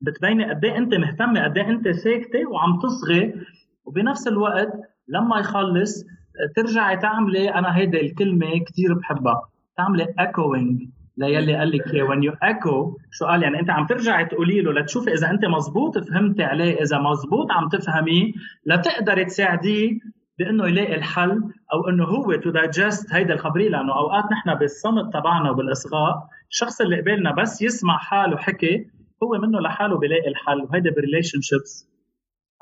[0.01, 3.33] بتبيني قد إيه أنت مهتمه قد إيه أنت ساكتة وعم تصغي.
[3.85, 4.73] وبنفس الوقت
[5.07, 6.05] لما يخلص
[6.55, 9.41] ترجعي تعملي أنا هيدي الكلمة كثير بحبها
[9.77, 10.81] تعملي ايكوينج
[11.17, 15.13] ليلي قال لك when you echo شو قال يعني أنت عم ترجعي تقولي له لتشوفي
[15.13, 18.31] إذا أنت مزبوط فهمتي عليه إذا مزبوط عم تفهميه
[18.65, 19.99] لتقدري تساعديه
[20.39, 21.43] بأنه يلاقي الحل
[21.73, 23.69] أو أنه هو to digest هيدا الخبرية.
[23.69, 28.87] لأنه أوقات نحن بالصمت تبعنا وبالإصغاء الشخص اللي قبالنا بس يسمع حاله حكي
[29.25, 31.89] هو منه لحاله بيلاقي الحل وهيدا بال relationships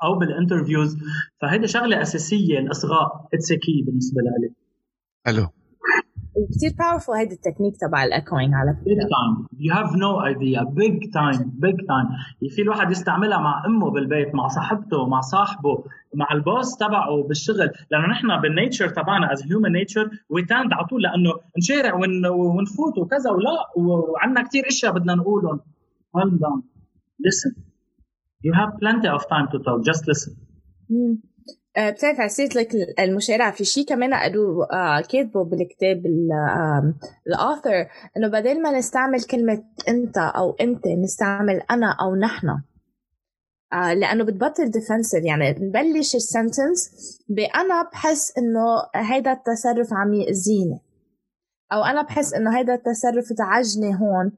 [0.04, 0.98] أو بال interviews
[1.40, 3.28] فهيدي شغلة أساسية الأصغاء.
[3.34, 4.50] It's key بالنسبة لي
[5.28, 5.48] ألو.
[6.56, 8.84] كثير powerful هيدي التكنيك تبع الايكوينج على فكرة.
[8.84, 12.06] big time you have no idea big time big time
[12.54, 15.84] في الواحد يستعملها مع أمه بالبيت مع صاحبته مع صاحبه
[16.14, 17.70] مع ال boss تبعه بالشغل.
[17.90, 21.94] لأنه نحن بال nature تبعنا as human nature we tend على طول لأنه نشارع
[22.30, 25.60] ونفوت وكذا ولا وعندنا كثير إشياء بدنا نقولهم.
[26.14, 26.58] Calm down.
[27.26, 27.52] Listen.
[28.46, 29.78] You have plenty of time to talk.
[29.90, 30.32] Just listen.
[31.76, 36.02] آه، بتعرف عسيت لك المشارع في شيء كمان قالوا آه كاتبه بالكتاب
[37.26, 42.48] ال author إنه بدل ما نستعمل كلمة أنت أو أنت نستعمل أنا أو نحن.
[43.72, 46.90] آه لأنه بتبطل defensive يعني نبلش ال sentence
[47.28, 50.80] بأنا بحس إنه هيدا التصرف عم يأذيني.
[51.72, 54.32] أو أنا بحس إنه هيدا التصرف تعجني هون.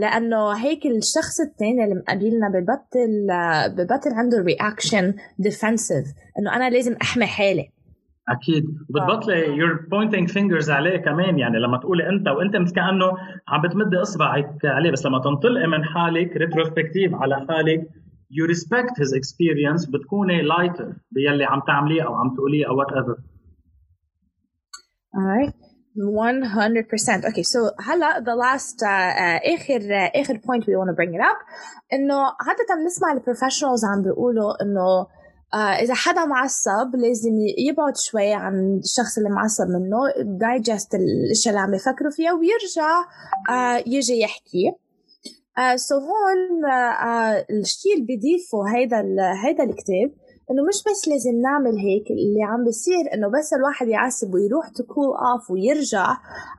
[0.00, 6.06] لأنه هيك الشخص الثاني اللي مقابلنا ببطل آه ببطل عنده reaction defensive
[6.38, 7.68] إنه أنا لازم أحمي حالي.
[8.28, 8.64] أكيد.
[8.90, 13.12] وبتبطلي you're pointing fingers عليه كمان يعني لما تقولي أنت وأنت مثل كانه
[13.48, 14.90] عم بتمدي إصبعك عليه.
[14.90, 17.88] بس لما تنطلقي من حالك retrospective على حالك
[18.30, 23.16] you respect his experience بتكوني lighter باللي عم تعمليه أو عم تقوليه أو whatever
[25.16, 25.65] Alright.
[25.96, 30.94] 100% okay so هلا the last uh, uh, آخر uh, آخر point we want to
[30.94, 31.38] bring it up.
[31.92, 35.04] إنه عادة بنسمع ال professionals عم بيقولوا إنه
[35.54, 37.32] uh, إذا حدا معصب لازم
[37.68, 39.98] يبعد شوي عن الشخص اللي معصب منه
[40.38, 43.02] digest الأشياء اللي عم يفكروا فيها ويرجع
[43.50, 44.72] uh, يجي يحكي.
[45.76, 49.04] so uh, so هون uh, uh, الشيء اللي بيضيفه هيدا
[49.44, 50.25] هيدا الكتاب.
[50.50, 54.76] إنه مش بس لازم نعمل هيك اللي عم بيصير إنه بس الواحد يعصب ويروح ت
[54.76, 56.06] cool off ويرجع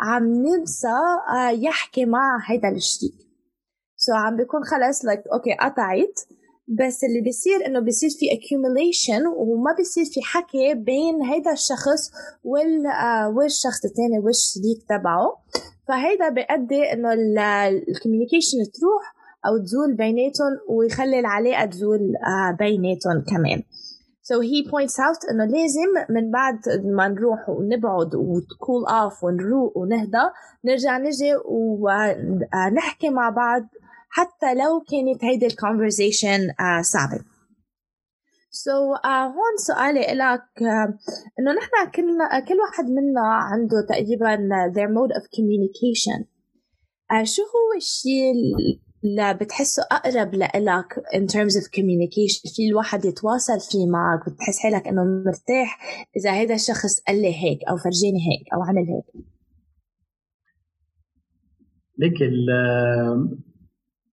[0.01, 0.97] عم ننسى
[1.37, 3.13] آه، يحكي مع هيدا الشريك.
[3.95, 6.19] so so عم بيكون خلص like like, okay قطعت.
[6.67, 12.11] بس اللي بيصير إنه بيصير في accumulation وما بيصير في حكي بين هيدا الشخص
[12.43, 15.27] وال آه والشخص الثاني والشريك تبعه.
[15.87, 17.13] فهيدا بيؤدي إنه
[17.67, 19.03] ال communication تروح
[19.47, 23.63] أو تزول بيناتهم ويخلي العلاقه تزول آه بيناتهم كمان.
[24.27, 29.77] So he points out إنه لازم من بعد ما نروح ونبعد وت cool off ونروق
[29.77, 30.25] ونهدى
[30.65, 33.61] نرجع نجي ونحكي مع بعض
[34.09, 36.39] حتى لو كانت هيدي ال conversation
[36.81, 37.19] صعبة.
[38.51, 40.91] so so, uh, هون سؤالي لك uh,
[41.39, 44.35] إنه نحن كلنا كل واحد منا عنده تقريبا
[44.73, 46.25] their mode of communication.
[47.13, 48.33] Uh, شو هو الشيء
[49.03, 54.87] اللي بتحسه أقرب لإلك in terms of communication في الواحد يتواصل فيه معك بتحس حالك
[54.87, 55.79] إنه مرتاح
[56.17, 59.25] إذا هذا الشخص قال لي هيك أو فرجاني هيك أو عمل هيك.
[61.97, 62.21] ليك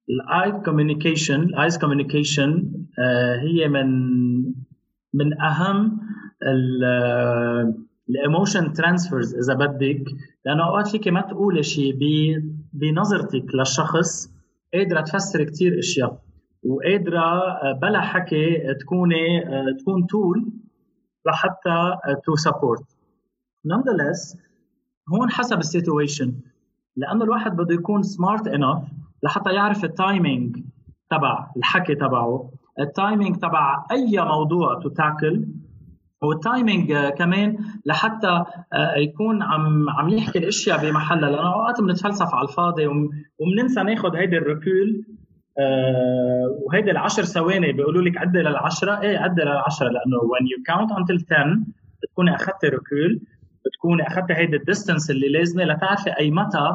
[0.09, 2.73] ال eye communication ال eyes communication
[3.43, 3.89] هي من
[5.15, 6.01] من أهم
[8.09, 10.05] ال emotion transfers إذا بدك
[10.47, 11.95] لأنه أوقات فيك ما تقولي شيء
[12.73, 14.34] بنظرتك للشخص
[14.75, 16.23] قادرة تفسر كثير أشياء
[16.65, 20.53] وقادرة آه، بلا حكي تكوني آه، تكون tool
[21.27, 22.85] لحتى to support
[23.69, 24.39] nonetheless
[25.13, 26.35] هون حسب ال situation
[26.97, 28.83] لأنه الواحد بده يكون smart enough
[29.23, 30.57] لحتى يعرف ال timing
[31.11, 32.51] تبع الحكي تبعه.
[32.81, 35.47] ال timing تبع أي موضوع to tackle
[36.25, 37.57] وال timing كمان
[37.87, 41.31] لحتى آه، يكون عم عم يحكي الأشياء بمحلها.
[41.31, 45.05] لأنه أوقات بنتفلسف على الفاضي وبننسى ناخذ هيدي ال recul
[45.59, 49.01] آه وهيدي العشر ثواني بيقولوا لك عدي للعشرة.
[49.01, 51.65] إيه عدي للعشرة لأنه when you count until 10
[52.03, 53.21] بتكوني أخذتي recul
[53.67, 56.75] بتكوني أخذتي هيدي ال distance اللي لازمة لتعرفي أي متى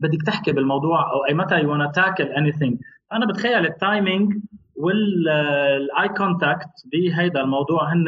[0.00, 2.76] بدك تحكي بالموضوع أو أي متى you wanna tackle anything.
[3.12, 4.34] أنا بتخيل ال timing
[4.76, 7.92] وال eye contact بهيدا الموضوع.
[7.92, 8.04] هن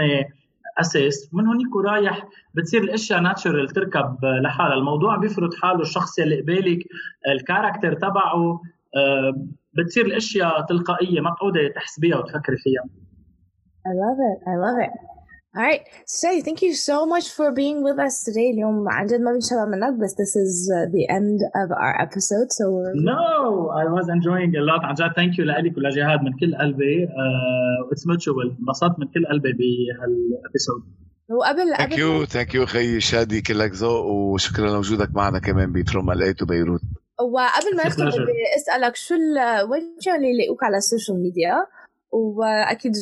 [0.78, 4.74] أساس من هونيك ورايح بتصير الأشياء natural تركب لحالها.
[4.74, 6.78] الموضوع بيفرض حاله الشخص اللي قبالك
[7.28, 8.60] ال character تبعه
[8.96, 12.84] آه، بتصير الأشياء تلقائية ما بتقعدي تحسبيها وتفكري فيها.
[13.88, 14.38] I love it.
[14.46, 15.09] I love it.
[15.57, 18.51] All right, Sir, thank you so much for being with us today.
[18.51, 22.53] اليوم عن جد ما بنشبع منك بس this is uh, the end of our episode
[22.53, 22.94] so we're...
[22.94, 24.84] No, I was enjoying a lot.
[24.84, 27.07] عن جد thank you لك ولجهاد من كل قلبي.
[27.07, 28.57] Uh, it's mutual.
[28.61, 30.82] انبسطت من كل قلبي بهال episode
[31.30, 36.42] وقبل thank you thank you خي شادي كلك ذوق وشكرا لوجودك معنا كمان بفروم اليت
[36.42, 36.80] وبيروت
[37.20, 39.14] وقبل ما ندخل بدي أسألك شو
[39.70, 41.55] وين اللي يلاقوك على ال social media
[42.12, 42.92] وأكيد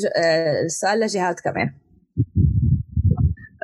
[0.64, 1.66] السؤال لجهاد كمان.
[1.66, 1.87] آه،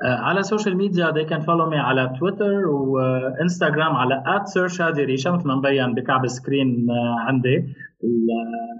[0.03, 4.23] على ال social media they can follow me على تويتر وانستغرام على
[4.55, 7.75] @sir شادي ريشا مثل ما مبين بكعب ال screen آه، عندي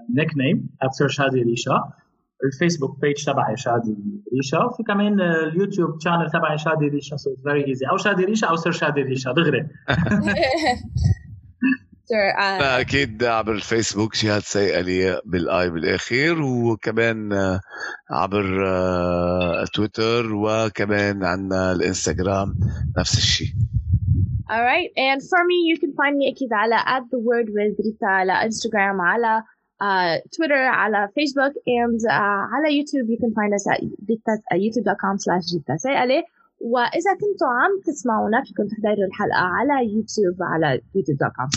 [0.09, 1.91] ال nickname @sir شادي ريشا
[2.43, 3.97] ال Facebook page تبعي شادي
[4.35, 8.47] ريشا وفي كمان ال YouTube channel تبعي شادي ريشا so very easy أو شادي ريشا
[8.47, 9.67] أو sir شادي ريشا دغري.
[12.11, 17.59] uh, أكيد عبر الفيسبوك جهاد سيئة بالآي بالأخير وكمان آه،
[18.11, 22.55] عبر آه، تويتر وكمان عندنا الإنستغرام
[22.97, 23.47] نفس الشيء.
[24.49, 28.03] Alright, and for me you can find me أكيد على at the word with Rita
[28.03, 29.43] على انستغرام على
[29.81, 33.09] uh, Twitter على Facebook and uh, على YouTube.
[33.09, 33.81] You can find us at
[34.59, 35.43] youtube.com slash
[36.61, 41.49] وإذا كنتوا عم تسمعونا فيكم تحضروا الحلقة على يوتيوب على youtube.com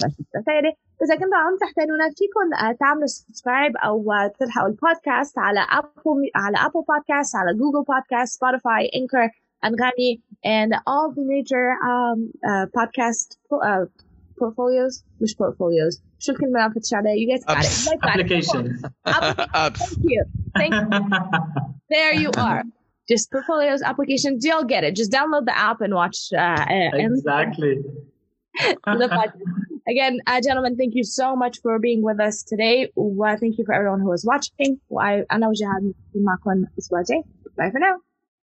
[1.00, 4.04] واذا كنتوا عم تحضرونا فيكم آه، تعملوا subscribe أو
[4.38, 9.30] تلحقوا البودكاست على Apple على Apple Podcast على Google Podcast Spotify Anchor
[9.64, 12.18] انغامي and all the major um,
[12.50, 13.84] uh, podcast uh,
[14.38, 15.04] portfolios.
[15.20, 16.00] مش portfolios.
[16.18, 17.98] شو الكلمة اللي عم فتش عليها؟ You guys got it.
[18.08, 18.82] Applications
[19.78, 20.24] thank you.
[20.58, 20.88] Thank you.
[21.94, 22.62] There you are.
[23.08, 24.96] just portfolios applications you'll get it.
[24.96, 27.82] Just download the app and watch uh, exactly.
[28.86, 29.32] The
[29.88, 32.90] again uh, gentlemen thank you so much for being with us today.
[32.96, 34.80] Well, thank you for everyone who is watching.
[34.98, 37.22] I, أنا وجهة معكم this جاي
[37.56, 38.07] bye for now.